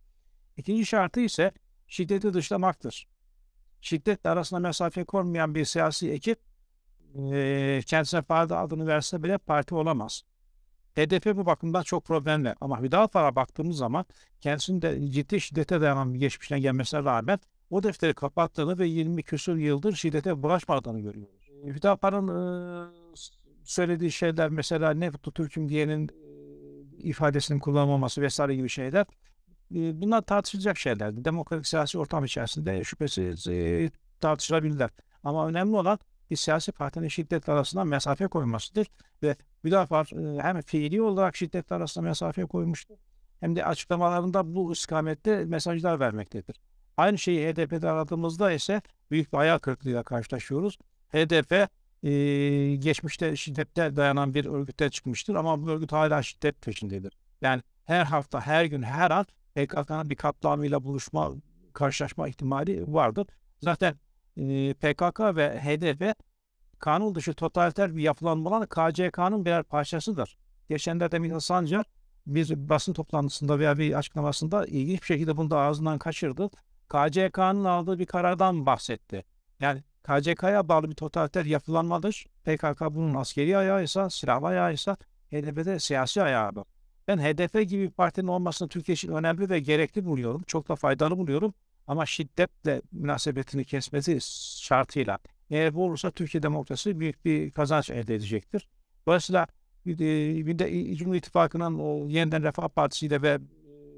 İkinci 0.57 0.85
şartı 0.85 1.19
ise 1.19 1.51
şiddeti 1.87 2.33
dışlamaktır. 2.33 3.07
Şiddetle 3.81 4.29
arasında 4.29 4.59
mesafe 4.59 5.03
koymayan 5.03 5.55
bir 5.55 5.65
siyasi 5.65 6.11
ekip 6.11 6.39
e, 7.31 7.81
kendisine 7.85 8.21
parti 8.21 8.53
adını 8.53 8.87
verse 8.87 9.23
bile 9.23 9.37
parti 9.37 9.75
olamaz. 9.75 10.23
HDP 10.97 11.37
bu 11.37 11.45
bakımdan 11.45 11.83
çok 11.83 12.05
problemli. 12.05 12.55
Ama 12.61 12.81
Hüdapar'a 12.81 13.35
baktığımız 13.35 13.77
zaman 13.77 14.05
kendisinin 14.41 14.81
de 14.81 15.11
ciddi 15.11 15.41
şiddete 15.41 15.81
dayanan 15.81 16.13
bir 16.13 16.19
geçmişten 16.19 16.61
gelmesine 16.61 17.03
rağmen 17.03 17.39
o 17.69 17.83
defteri 17.83 18.13
kapattığını 18.13 18.79
ve 18.79 18.87
20 18.87 19.23
küsur 19.23 19.55
yıldır 19.55 19.95
şiddete 19.95 20.43
bulaşmadığını 20.43 20.99
görüyoruz. 20.99 21.49
Hüdapar'ın 21.65 22.27
e, 22.27 22.89
söylediği 23.63 24.11
şeyler 24.11 24.49
mesela 24.49 24.91
ne 24.93 25.11
Türk'üm 25.11 25.69
diyenin 25.69 26.07
e, 26.07 26.11
ifadesinin 26.97 27.59
kullanılmaması 27.59 28.21
vesaire 28.21 28.55
gibi 28.55 28.69
şeyler 28.69 29.05
e, 29.75 30.01
bunlar 30.01 30.21
tartışılacak 30.21 30.77
şeyler. 30.77 31.25
Demokratik 31.25 31.67
siyasi 31.67 31.99
ortam 31.99 32.25
içerisinde 32.25 32.83
şüphesiz 32.83 33.47
tartışılabilirler. 34.19 34.89
Ama 35.23 35.47
önemli 35.47 35.75
olan 35.75 35.99
bir 36.31 36.35
siyasi 36.35 36.71
partinin 36.71 37.07
şiddet 37.07 37.49
arasında 37.49 37.83
mesafe 37.83 38.27
koymasıdır 38.27 38.87
ve 39.23 39.35
Hüdapar 39.63 40.35
e, 40.37 40.43
hem 40.43 40.61
fiili 40.61 41.01
olarak 41.01 41.35
şiddet 41.35 41.71
arasında 41.71 42.05
mesafe 42.05 42.45
koymuştur 42.45 42.95
hem 43.39 43.55
de 43.55 43.65
açıklamalarında 43.65 44.55
bu 44.55 44.73
istikamette 44.73 45.45
mesajlar 45.45 45.99
vermektedir. 45.99 46.55
Aynı 46.97 47.17
şeyi 47.17 47.47
HDP'de 47.47 47.89
aradığımızda 47.89 48.51
ise 48.51 48.81
büyük 49.11 49.33
bir 49.33 49.37
hayal 49.37 49.59
kırıklığıyla 49.59 50.03
karşılaşıyoruz. 50.03 50.77
HDP 51.09 51.69
e, 52.03 52.09
geçmişte 52.75 53.35
şiddette 53.35 53.95
dayanan 53.95 54.33
bir 54.33 54.45
örgütte 54.45 54.89
çıkmıştır 54.89 55.35
ama 55.35 55.61
bu 55.61 55.69
örgüt 55.69 55.91
hala 55.91 56.23
şiddet 56.23 56.61
peşindedir. 56.61 57.17
Yani 57.41 57.61
her 57.85 58.05
hafta, 58.05 58.41
her 58.41 58.65
gün, 58.65 58.81
her 58.81 59.11
an 59.11 59.25
PKK'nın 59.55 60.09
bir 60.09 60.15
katliamıyla 60.15 60.83
buluşma, 60.83 61.31
karşılaşma 61.73 62.27
ihtimali 62.27 62.93
vardır. 62.93 63.27
Zaten 63.61 63.95
PKK 64.73 65.35
ve 65.35 65.59
HDP 65.59 66.15
kanun 66.79 67.15
dışı 67.15 67.33
totaliter 67.33 67.95
bir 67.95 68.01
yapılanmalar 68.01 68.69
KCK'nın 68.69 69.45
birer 69.45 69.63
parçasıdır. 69.63 70.37
Geçenlerde 70.69 71.19
Mithat 71.19 71.43
Sancar 71.43 71.85
bir 72.27 72.69
basın 72.69 72.93
toplantısında 72.93 73.59
veya 73.59 73.77
bir 73.77 73.93
açıklamasında 73.93 74.65
ilginç 74.65 75.01
bir 75.01 75.05
şekilde 75.05 75.37
bunu 75.37 75.49
da 75.49 75.59
ağzından 75.59 75.99
kaçırdı. 75.99 76.49
KCK'nın 76.89 77.65
aldığı 77.65 77.99
bir 77.99 78.05
karardan 78.05 78.65
bahsetti. 78.65 79.25
Yani 79.59 79.83
KCK'ya 80.03 80.69
bağlı 80.69 80.89
bir 80.89 80.95
totaliter 80.95 81.45
yapılanmadır. 81.45 82.25
PKK 82.45 82.81
bunun 82.91 83.15
askeri 83.15 83.57
ayağıysa, 83.57 84.09
silahlı 84.09 84.47
ayağıysa 84.47 84.97
HDP'de 85.31 85.79
siyasi 85.79 86.23
ayağıdır. 86.23 86.63
Ben 87.07 87.17
HDP 87.17 87.69
gibi 87.69 87.83
bir 87.83 87.91
partinin 87.91 88.27
olmasını 88.27 88.69
Türkiye 88.69 88.93
için 88.93 89.11
önemli 89.11 89.49
ve 89.49 89.59
gerekli 89.59 90.05
buluyorum. 90.05 90.43
Çok 90.47 90.69
da 90.69 90.75
faydalı 90.75 91.17
buluyorum. 91.17 91.53
Ama 91.87 92.05
şiddetle 92.05 92.81
münasebetini 92.91 93.65
kesmesi 93.65 94.17
şartıyla. 94.61 95.19
Eğer 95.49 95.73
bu 95.73 95.85
olursa 95.85 96.11
Türkiye 96.11 96.43
demokrasi 96.43 96.99
büyük 96.99 97.25
bir 97.25 97.51
kazanç 97.51 97.89
elde 97.89 98.15
edecektir. 98.15 98.69
Dolayısıyla 99.07 99.47
bir 99.85 100.59
de, 100.59 100.95
Cumhur 100.95 101.15
İttifakı'nın 101.15 101.79
o 101.79 102.07
yeniden 102.07 102.43
Refah 102.43 102.67
Partisi 102.67 103.05
ile 103.05 103.21
ve 103.21 103.39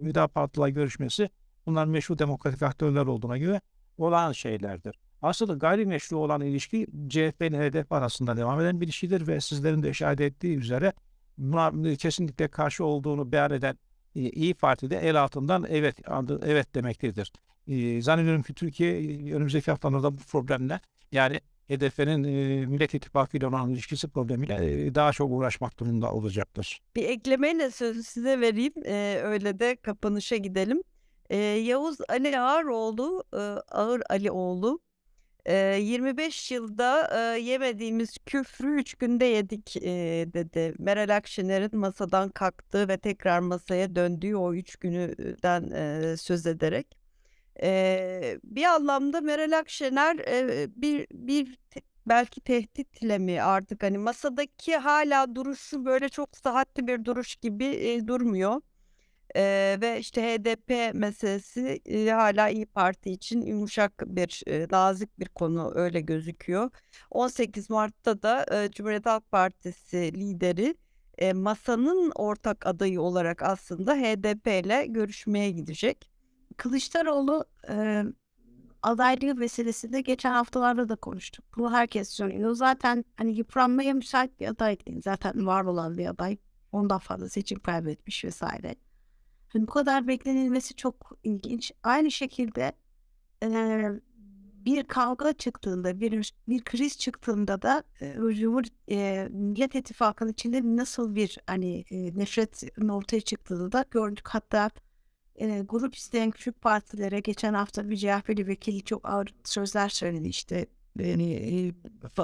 Müdafaa 0.01 0.69
görüşmesi 0.69 1.29
bunlar 1.65 1.85
meşru 1.85 2.19
demokratik 2.19 2.63
aktörler 2.63 3.05
olduğuna 3.05 3.37
göre 3.37 3.61
olan 3.97 4.31
şeylerdir. 4.31 4.99
Aslında 5.21 5.53
gayrimeşru 5.53 6.17
olan 6.17 6.41
ilişki 6.41 6.87
CHP 7.09 7.41
ile 7.41 7.69
HDP 7.69 7.91
arasında 7.91 8.37
devam 8.37 8.61
eden 8.61 8.81
bir 8.81 8.85
ilişkidir 8.85 9.27
ve 9.27 9.41
sizlerin 9.41 9.83
de 9.83 9.89
işaret 9.89 10.21
ettiği 10.21 10.57
üzere 10.57 10.93
buna 11.37 11.95
kesinlikle 11.95 12.47
karşı 12.47 12.85
olduğunu 12.85 13.31
beyan 13.31 13.51
eden 13.51 13.77
İyi 14.15 14.53
Parti'de 14.53 14.97
el 14.97 15.21
altından 15.21 15.65
evet 15.69 15.95
evet 16.45 16.75
demektedir. 16.75 17.33
E, 17.67 18.01
zannediyorum 18.01 18.43
ki 18.43 18.53
Türkiye 18.53 18.93
önümüzdeki 19.35 19.71
haftalarda 19.71 20.13
bu 20.13 20.21
problemle 20.21 20.79
yani 21.11 21.39
HDP'nin 21.69 22.23
e, 22.23 22.65
Millet 22.65 22.93
İttifakı 22.93 23.37
ile 23.37 23.47
olan 23.47 23.69
ilişkisi 23.69 24.07
problemiyle 24.07 24.85
e, 24.85 24.95
daha 24.95 25.11
çok 25.11 25.31
uğraşmak 25.31 25.79
durumunda 25.79 26.11
olacaktır. 26.11 26.81
Bir 26.95 27.03
eklemeyle 27.03 27.71
sözü 27.71 28.03
size 28.03 28.41
vereyim. 28.41 28.73
E, 28.85 29.21
öyle 29.23 29.59
de 29.59 29.75
kapanışa 29.75 30.35
gidelim. 30.35 30.81
E, 31.29 31.37
Yavuz 31.37 31.97
Ali 32.09 32.39
Ağaroğlu, 32.39 33.23
e, 33.33 33.37
Ağır 33.71 34.01
Alioğlu 34.09 34.79
e, 35.45 35.55
25 35.81 36.51
yılda 36.51 37.15
yemediğimiz 37.35 38.17
küfrü 38.25 38.75
3 38.79 38.93
günde 38.93 39.25
yedik 39.25 39.75
dedi. 40.33 40.73
Meral 40.79 41.15
Akşener'in 41.15 41.77
masadan 41.79 42.29
kalktığı 42.29 42.87
ve 42.87 42.97
tekrar 42.97 43.39
masaya 43.39 43.95
döndüğü 43.95 44.35
o 44.35 44.53
3 44.53 44.75
günüden 44.75 46.15
söz 46.15 46.45
ederek. 46.45 46.97
Bir 48.43 48.63
anlamda 48.63 49.21
Meral 49.21 49.59
Akşener, 49.59 50.17
bir 50.81 51.07
bir 51.11 51.57
belki 52.05 52.41
tehditle 52.41 53.17
mi 53.17 53.41
artık, 53.41 53.83
hani, 53.83 53.97
masadaki 53.97 54.77
hala 54.77 55.35
duruşu 55.35 55.85
böyle 55.85 56.09
çok 56.09 56.37
sıhhatli 56.37 56.87
bir 56.87 57.05
duruş 57.05 57.35
gibi, 57.35 58.01
durmuyor. 58.07 58.61
Eee, 59.35 59.81
ve, 59.81 59.99
işte, 59.99 60.21
HDP 60.23 60.91
meselesi, 60.93 61.81
eee, 61.85 62.09
hâlâ 62.11 62.49
İYİ 62.49 62.65
Parti 62.65 63.11
için 63.11 63.41
yumuşak 63.41 64.03
bir, 64.07 64.41
eee, 64.47 64.67
nazik 64.71 65.19
bir 65.19 65.25
konu, 65.29 65.71
öyle 65.75 66.01
gözüküyor. 66.01 66.69
18 67.11 67.69
Mart'ta 67.69 68.21
da, 68.21 68.45
eee, 68.51 68.71
Cumhuriyet 68.71 69.05
Halk 69.05 69.31
Partisi 69.31 69.97
lideri, 70.13 70.75
eee, 71.21 71.33
masanın 71.33 72.11
ortak 72.15 72.65
adayı 72.67 73.01
olarak 73.01 73.43
aslında 73.43 73.95
HDP 73.95 74.59
ile 74.59 74.85
görüşmeye 74.85 75.51
gidecek. 75.51 76.11
Kılıçdaroğlu 76.57 77.45
e, 77.69 78.03
adaylığı 78.83 79.35
meselesinde 79.35 80.01
geçen 80.01 80.31
haftalarda 80.31 80.89
da 80.89 80.95
konuştuk. 80.95 81.45
Bunu 81.57 81.73
herkes 81.73 82.09
söylüyor. 82.09 82.51
Zaten 82.55 83.05
hani 83.17 83.31
yıpranmaya 83.37 83.93
müsait 83.93 84.39
bir 84.39 84.47
aday 84.47 84.77
değil. 84.85 85.01
Zaten 85.01 85.47
var 85.47 85.63
olan 85.65 85.97
bir 85.97 86.05
aday. 86.07 86.37
Ondan 86.71 86.99
fazla 86.99 87.29
seçim 87.29 87.59
kaybetmiş 87.59 88.25
vesaire. 88.25 88.75
Hani 89.49 89.67
bu 89.67 89.71
kadar 89.71 90.07
beklenilmesi 90.07 90.75
çok 90.75 91.17
ilginç. 91.23 91.71
Aynı 91.83 92.11
şekilde 92.11 92.71
e, 93.43 93.49
bir 94.65 94.83
kavga 94.83 95.33
çıktığında, 95.33 95.99
bir 95.99 96.33
bir 96.47 96.63
kriz 96.63 96.97
çıktığında 96.97 97.61
da 97.61 97.83
e, 98.01 98.13
Cumhur 98.13 98.63
e, 98.91 99.27
Millet 99.31 99.75
İttifakı'nın 99.75 100.31
içinde 100.31 100.61
nasıl 100.63 101.15
bir 101.15 101.37
hani 101.47 101.85
e, 101.91 102.17
nefretin 102.17 102.87
ortaya 102.87 103.21
çıktığını 103.21 103.71
da 103.71 103.85
gördük. 103.91 104.27
Hatta 104.27 104.69
e, 105.35 105.59
grup 105.59 105.95
isteyen 105.95 106.31
küçük 106.31 106.61
partilere 106.61 107.19
geçen 107.19 107.53
hafta 107.53 107.89
bir 107.89 107.97
CHP'li 107.97 108.47
vekili 108.47 108.83
çok 108.83 109.09
ağır 109.09 109.35
sözler 109.43 109.89
söyledi 109.89 110.27
işte. 110.27 110.65
Yani 110.99 111.33
e, 111.33 111.73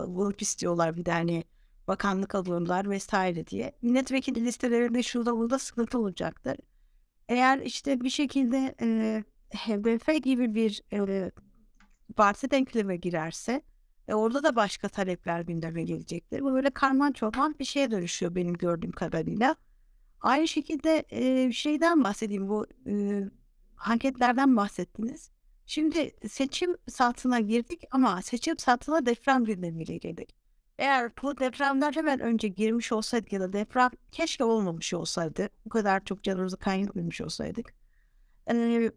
grup 0.08 0.42
istiyorlar 0.42 0.98
bir 0.98 1.06
de 1.06 1.12
hani 1.12 1.44
bakanlık 1.88 2.36
alıyorlar 2.36 2.90
vesaire 2.90 3.48
diye. 3.48 3.74
Milletvekili 3.82 4.46
listelerinde 4.46 5.04
şurada 5.04 5.38
burada 5.38 5.60
sıkıntı 5.60 6.00
olacaktır. 6.00 6.58
Eğer 7.30 7.60
işte 7.60 8.02
bir 8.02 8.10
şekilde 8.10 8.76
e, 8.82 9.24
HDP 9.56 10.24
gibi 10.24 10.56
bir 10.56 10.84
e, 10.94 11.32
parti 12.16 12.52
denkleme 12.52 12.98
girerse 12.98 13.62
e, 14.08 14.14
orada 14.14 14.44
da 14.44 14.56
başka 14.56 14.90
talepler 14.90 15.42
gündeme 15.42 15.84
gelecektir. 15.84 16.42
Bu 16.42 16.54
böyle 16.54 16.70
karman 16.70 17.12
çorman 17.12 17.56
bir 17.60 17.66
şeye 17.66 17.92
dönüşüyor 17.92 18.36
benim 18.36 18.54
gördüğüm 18.54 18.92
kadarıyla. 18.92 19.56
Aynı 20.22 20.48
şekilde 20.48 21.06
e, 21.10 21.52
şeyden 21.52 22.04
bahsedeyim 22.04 22.50
bu 22.50 22.68
e, 22.88 23.24
anketlerden 23.78 24.58
bahsettiniz. 24.58 25.32
Şimdi 25.66 26.12
seçim 26.30 26.76
saatine 26.88 27.42
girdik 27.42 27.84
ama 27.92 28.22
seçim 28.22 28.58
saatine 28.58 29.06
deprem 29.06 29.46
gündemiyle 29.46 29.98
girdik. 29.98 30.36
Eğer 30.78 31.12
bu 31.22 31.38
depremden 31.38 31.92
hemen 31.92 32.20
önce 32.20 32.48
girmiş 32.48 32.92
olsaydık 32.92 33.34
ya 33.34 33.40
da 33.40 33.54
deprem 33.54 33.90
keşke 34.12 34.44
olmamış 34.44 34.94
olsaydı, 34.94 35.50
bu 35.66 35.70
kadar 35.70 36.06
çok 36.06 36.24
canımızı 36.24 36.58
kaybetmemiş 36.58 37.22
olsaydık. 37.22 37.74
E, 38.52 38.92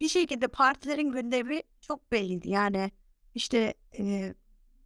bir 0.00 0.08
şekilde 0.08 0.48
partilerin 0.48 1.12
gündemi 1.12 1.60
çok 1.80 2.12
belliydi. 2.12 2.50
Yani 2.50 2.90
işte 3.34 3.74
e, 3.98 4.34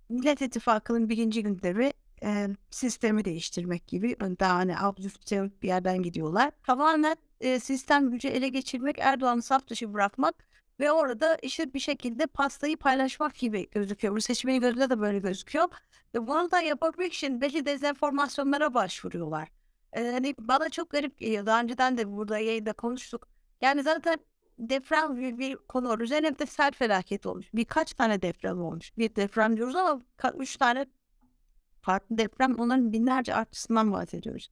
Millet 0.09 0.43
İttifakı'nın 0.43 1.09
birinci 1.09 1.43
gündemi 1.43 1.91
e, 2.23 2.49
sistemi 2.71 3.25
değiştirmek 3.25 3.87
gibi 3.87 4.17
daha 4.21 4.55
hani 4.55 4.79
absürt 4.79 5.63
bir 5.63 5.69
yerden 5.69 6.03
gidiyorlar. 6.03 6.53
Tamamen 6.67 7.17
e, 7.41 7.61
sistem 7.61 8.11
gücü 8.11 8.29
ele 8.29 8.49
geçirmek, 8.49 8.99
Erdoğan'ı 8.99 9.43
saf 9.43 9.69
dışı 9.69 9.95
bırakmak 9.95 10.50
ve 10.81 10.93
orada 10.93 11.37
işte 11.43 11.75
bir 11.75 11.79
şekilde 11.79 12.27
pastayı 12.27 12.77
paylaşmak 12.77 13.35
gibi 13.35 13.71
gözüküyor. 13.71 14.17
Bu 14.17 14.21
seçmenin 14.21 14.61
gözünde 14.61 14.91
de 14.91 15.01
böyle 15.01 15.19
gözüküyor. 15.19 15.69
Ve 16.15 16.27
bunu 16.27 16.51
da 16.51 16.61
yapabilmek 16.61 17.13
için 17.13 17.41
belli 17.41 17.67
dezenformasyonlara 17.67 18.75
başvuruyorlar. 18.75 19.49
Ee, 19.93 20.11
hani 20.11 20.35
bana 20.39 20.69
çok 20.69 20.91
garip 20.91 21.19
geliyor. 21.19 21.47
Daha 21.47 21.61
önceden 21.61 21.99
de 21.99 22.13
burada 22.13 22.39
yayında 22.39 22.73
konuştuk. 22.73 23.29
Yani 23.61 23.83
zaten 23.83 24.19
deprem 24.59 25.17
bir, 25.17 25.39
bir 25.39 25.57
konu. 25.57 26.03
Üzerine 26.03 26.39
de 26.39 26.47
sel 26.47 26.73
felaketi 26.73 27.29
olmuş. 27.29 27.47
Birkaç 27.55 27.93
tane 27.93 28.23
deprem 28.23 28.63
olmuş. 28.63 28.99
Bir 28.99 29.17
deprem 29.17 29.57
diyoruz 29.57 29.77
ama 29.77 30.03
üç 30.39 30.57
tane 30.57 30.87
farklı 31.83 32.19
deprem 32.19 32.55
onların 32.59 32.93
binlerce 32.93 33.35
artçısından 33.35 33.93
bahsediyoruz. 33.93 34.51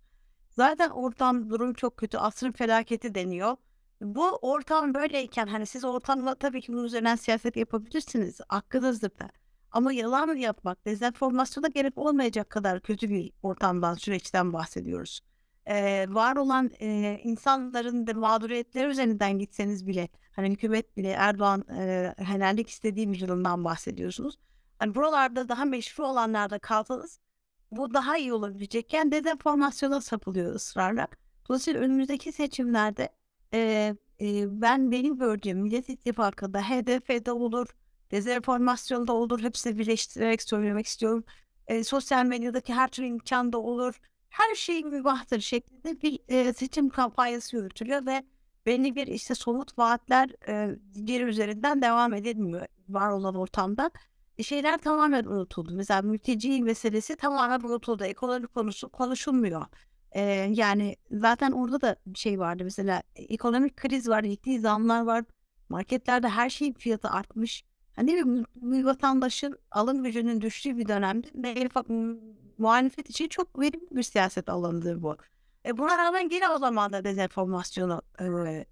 Zaten 0.50 0.90
ortam 0.90 1.50
durum 1.50 1.74
çok 1.74 1.96
kötü. 1.96 2.18
Asrın 2.18 2.52
felaketi 2.52 3.14
deniyor. 3.14 3.56
Bu 4.00 4.28
ortam 4.36 4.94
böyleyken 4.94 5.46
hani 5.46 5.66
siz 5.66 5.84
ortamla 5.84 6.34
tabii 6.34 6.60
ki 6.60 6.72
bunun 6.72 6.84
üzerinden 6.84 7.16
siyaset 7.16 7.56
yapabilirsiniz. 7.56 8.40
Hakkınızdır 8.48 9.10
da. 9.18 9.30
Ama 9.72 9.92
yalan 9.92 10.36
yapmak, 10.36 10.86
dezenformasyona 10.86 11.68
gerek 11.68 11.98
olmayacak 11.98 12.50
kadar 12.50 12.80
kötü 12.80 13.10
bir 13.10 13.32
ortamdan, 13.42 13.94
süreçten 13.94 14.52
bahsediyoruz. 14.52 15.20
Ee, 15.66 16.06
var 16.08 16.36
olan 16.36 16.70
e, 16.80 17.20
insanların 17.24 18.06
da 18.06 18.14
mağduriyetleri 18.14 18.88
üzerinden 18.88 19.38
gitseniz 19.38 19.86
bile, 19.86 20.08
hani 20.32 20.50
hükümet 20.50 20.96
bile 20.96 21.08
Erdoğan 21.08 21.64
e, 21.78 22.14
helallik 22.18 22.68
istediği 22.68 23.12
bir 23.12 23.20
durumdan 23.20 23.64
bahsediyorsunuz. 23.64 24.38
Hani 24.78 24.94
buralarda 24.94 25.48
daha 25.48 25.64
meşru 25.64 26.06
olanlarda 26.06 26.58
kalsanız 26.58 27.18
bu 27.70 27.94
daha 27.94 28.18
iyi 28.18 28.32
olabilecekken 28.32 29.12
dezenformasyona 29.12 30.00
sapılıyor 30.00 30.54
ısrarla. 30.54 31.08
Dolayısıyla 31.48 31.80
önümüzdeki 31.80 32.32
seçimlerde 32.32 33.08
e, 33.54 33.94
e, 34.20 34.60
ben 34.60 34.90
benim 34.90 35.18
gördüğüm 35.18 35.58
Millet 35.58 35.88
İttifakı'nda 35.88 36.62
HDP'de 36.62 37.32
olur, 37.32 37.68
dezenformasyonda 38.10 39.12
olur, 39.12 39.42
hepsini 39.42 39.78
birleştirerek 39.78 40.42
söylemek 40.42 40.86
istiyorum. 40.86 41.24
E, 41.66 41.84
sosyal 41.84 42.24
medyadaki 42.24 42.74
her 42.74 42.88
türlü 42.88 43.06
imkanda 43.06 43.58
olur, 43.58 44.00
her 44.30 44.54
şey 44.54 44.84
mübahtır 44.84 45.40
şeklinde 45.40 46.02
bir 46.02 46.18
e, 46.28 46.52
seçim 46.52 46.88
kampanyası 46.88 47.56
yürütülüyor 47.56 48.06
ve 48.06 48.22
belli 48.66 48.94
bir 48.96 49.06
işte 49.06 49.34
somut 49.34 49.78
vaatler 49.78 50.30
e, 50.48 50.78
geri 51.04 51.22
üzerinden 51.22 51.82
devam 51.82 52.14
edilmiyor 52.14 52.66
var 52.88 53.10
olan 53.10 53.34
ortamda 53.34 53.90
şeyler 54.42 54.78
tamamen 54.78 55.24
unutuldu. 55.24 55.72
Mesela 55.74 56.02
mülteci 56.02 56.62
meselesi 56.62 57.16
tamamen 57.16 57.60
unutuldu. 57.60 58.04
Ekonomi 58.04 58.46
konusu 58.46 58.88
konuşulmuyor. 58.88 59.66
Ee, 60.12 60.20
yani 60.54 60.96
zaten 61.10 61.52
orada 61.52 61.80
da 61.80 61.96
şey 62.14 62.38
vardı 62.38 62.64
mesela 62.64 63.02
ekonomik 63.16 63.76
kriz 63.76 64.08
var, 64.08 64.22
ciddi 64.22 64.60
zamlar 64.60 65.02
var. 65.02 65.24
Marketlerde 65.68 66.28
her 66.28 66.50
şeyin 66.50 66.72
fiyatı 66.72 67.08
artmış. 67.08 67.64
Hani 67.96 68.14
bir, 68.14 68.44
bir 68.56 68.84
vatandaşın 68.84 69.58
alım 69.70 70.04
gücünün 70.04 70.40
düştüğü 70.40 70.76
bir 70.76 70.88
dönemde 70.88 71.28
muhalefet 72.58 73.10
için 73.10 73.28
çok 73.28 73.58
verimli 73.58 73.96
bir 73.96 74.02
siyaset 74.02 74.48
alanıdır 74.48 75.02
bu. 75.02 75.16
E 75.66 75.78
buna 75.78 75.98
rağmen 75.98 76.28
gene 76.28 76.48
o 76.48 76.58
zaman 76.58 76.92
da 76.92 77.04
dezenformasyonu 77.04 78.02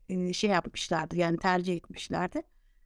e, 0.09 0.32
şey 0.32 0.51
yapmışlardı 0.51 1.16
yani 1.16 1.39
tercih 1.39 1.76
etmişlerdi. 1.76 2.43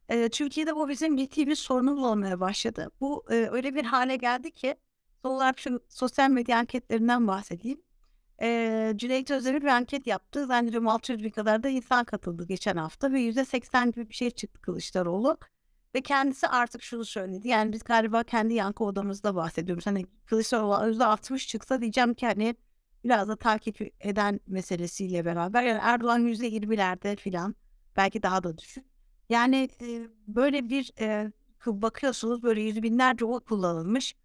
E, 0.09 0.29
Türkiye'de 0.29 0.75
bu 0.75 0.89
bizim 0.89 1.17
ciddi 1.17 1.47
bir 1.47 1.55
sorunumuz 1.55 2.03
olmaya 2.03 2.39
başladı. 2.39 2.91
Bu 3.01 3.25
e, 3.29 3.35
öyle 3.35 3.75
bir 3.75 3.83
hale 3.83 4.15
geldi 4.15 4.51
ki 4.51 4.75
son 5.21 5.31
olarak 5.31 5.59
şu 5.59 5.79
sosyal 5.89 6.29
medya 6.29 6.57
anketlerinden 6.57 7.27
bahsedeyim. 7.27 7.81
E, 8.41 8.93
Cüneyt 8.95 9.31
Özdemir 9.31 9.61
bir 9.61 9.67
anket 9.67 10.07
yaptı. 10.07 10.45
Zannediyorum 10.45 10.87
600 10.87 11.23
bin 11.23 11.29
kadar 11.29 11.63
da 11.63 11.69
insan 11.69 12.05
katıldı 12.05 12.47
geçen 12.47 12.77
hafta 12.77 13.11
ve 13.11 13.21
%80 13.21 13.91
gibi 13.91 14.09
bir 14.09 14.13
şey 14.13 14.31
çıktı 14.31 14.61
Kılıçdaroğlu. 14.61 15.37
Ve 15.95 16.01
kendisi 16.01 16.47
artık 16.47 16.83
şunu 16.83 17.05
söyledi. 17.05 17.47
Yani 17.47 17.73
biz 17.73 17.83
galiba 17.83 18.23
kendi 18.23 18.53
yankı 18.53 18.83
odamızda 18.83 19.35
bahsediyoruz. 19.35 19.87
Hani 19.87 20.05
Kılıçdaroğlu 20.25 20.73
%60 20.73 21.47
çıksa 21.47 21.81
diyeceğim 21.81 22.13
ki 22.13 22.25
hani 22.25 22.55
biraz 23.03 23.27
da 23.27 23.35
takip 23.35 23.81
eden 23.99 24.39
meselesiyle 24.47 25.25
beraber. 25.25 25.63
Yani 25.63 25.79
Erdoğan 25.81 26.27
%20'lerde 26.27 27.31
falan 27.31 27.55
belki 27.97 28.23
daha 28.23 28.43
da 28.43 28.57
düşük. 28.57 28.85
Yani 29.29 29.69
e, 29.81 30.07
böyle 30.27 30.69
bir 30.69 30.91
e, 30.99 31.31
bakıyorsunuz 31.65 32.43
böyle 32.43 32.61
yüz 32.61 32.83
binlerce 32.83 33.25
oy 33.25 33.39
kullanılmış. 33.39 34.15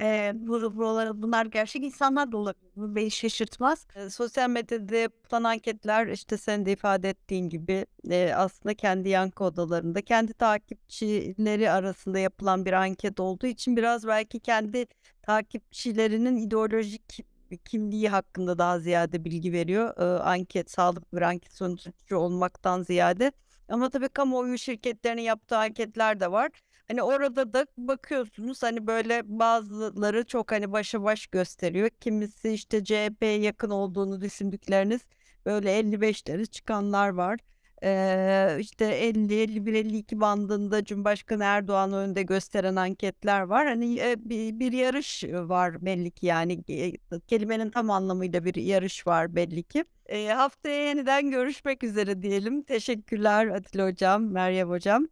E, 0.00 0.32
buralar, 0.36 1.22
bunlar 1.22 1.46
gerçek 1.46 1.82
insanlar 1.84 2.32
da 2.32 2.36
olabilir. 2.36 2.70
Bu 2.76 2.94
beni 2.94 3.10
şaşırtmaz. 3.10 3.86
E, 3.96 4.10
sosyal 4.10 4.50
medyada 4.50 4.96
yapılan 4.96 5.44
anketler 5.44 6.06
işte 6.06 6.36
sen 6.38 6.66
de 6.66 6.72
ifade 6.72 7.08
ettiğin 7.10 7.48
gibi 7.48 7.86
e, 8.10 8.32
aslında 8.34 8.74
kendi 8.74 9.08
yankı 9.08 9.44
odalarında 9.44 10.02
kendi 10.02 10.34
takipçileri 10.34 11.70
arasında 11.70 12.18
yapılan 12.18 12.64
bir 12.64 12.72
anket 12.72 13.20
olduğu 13.20 13.46
için 13.46 13.76
biraz 13.76 14.06
belki 14.06 14.40
kendi 14.40 14.86
takipçilerinin 15.22 16.36
ideolojik 16.36 17.26
kimliği 17.64 18.08
hakkında 18.08 18.58
daha 18.58 18.78
ziyade 18.78 19.24
bilgi 19.24 19.52
veriyor. 19.52 19.96
E, 19.98 20.22
anket, 20.22 20.70
sağlıklı 20.70 21.16
bir 21.18 21.22
anket 21.22 21.52
sonucu 21.52 22.16
olmaktan 22.16 22.82
ziyade. 22.82 23.32
Ama 23.68 23.90
tabii 23.90 24.08
kamuoyu 24.08 24.58
şirketlerinin 24.58 25.22
yaptığı 25.22 25.56
anketler 25.58 26.20
de 26.20 26.32
var. 26.32 26.50
Hani 26.88 27.02
orada 27.02 27.52
da 27.52 27.66
bakıyorsunuz 27.76 28.62
hani 28.62 28.86
böyle 28.86 29.22
bazıları 29.24 30.24
çok 30.26 30.52
hani 30.52 30.72
başa 30.72 31.02
baş 31.04 31.26
gösteriyor. 31.26 31.88
Kimisi 31.88 32.50
işte 32.50 32.84
CHP'ye 32.84 33.38
yakın 33.40 33.70
olduğunu 33.70 34.20
düşündükleriniz 34.20 35.00
böyle 35.46 35.80
55'leri 35.80 36.46
çıkanlar 36.46 37.08
var. 37.08 37.38
Ee, 37.82 38.56
işte 38.60 38.84
50, 38.84 39.34
51, 39.34 39.74
52 39.74 40.20
bandında 40.20 40.84
Cumhurbaşkanı 40.84 41.44
Erdoğan 41.44 41.92
önünde 41.92 42.22
gösteren 42.22 42.76
anketler 42.76 43.40
var. 43.40 43.66
Hani 43.66 43.98
e, 43.98 44.16
bir, 44.18 44.60
bir 44.60 44.72
yarış 44.72 45.24
var 45.24 45.84
belli 45.84 46.10
ki 46.10 46.26
yani 46.26 46.64
e, 46.68 46.92
kelimenin 47.28 47.70
tam 47.70 47.90
anlamıyla 47.90 48.44
bir 48.44 48.54
yarış 48.54 49.06
var 49.06 49.34
belli 49.34 49.62
ki. 49.62 49.84
E, 50.06 50.26
haftaya 50.28 50.88
yeniden 50.88 51.30
görüşmek 51.30 51.84
üzere 51.84 52.22
diyelim. 52.22 52.62
Teşekkürler 52.62 53.46
Atilla 53.46 53.86
Hocam, 53.86 54.32
Meryem 54.32 54.68
Hocam. 54.68 55.08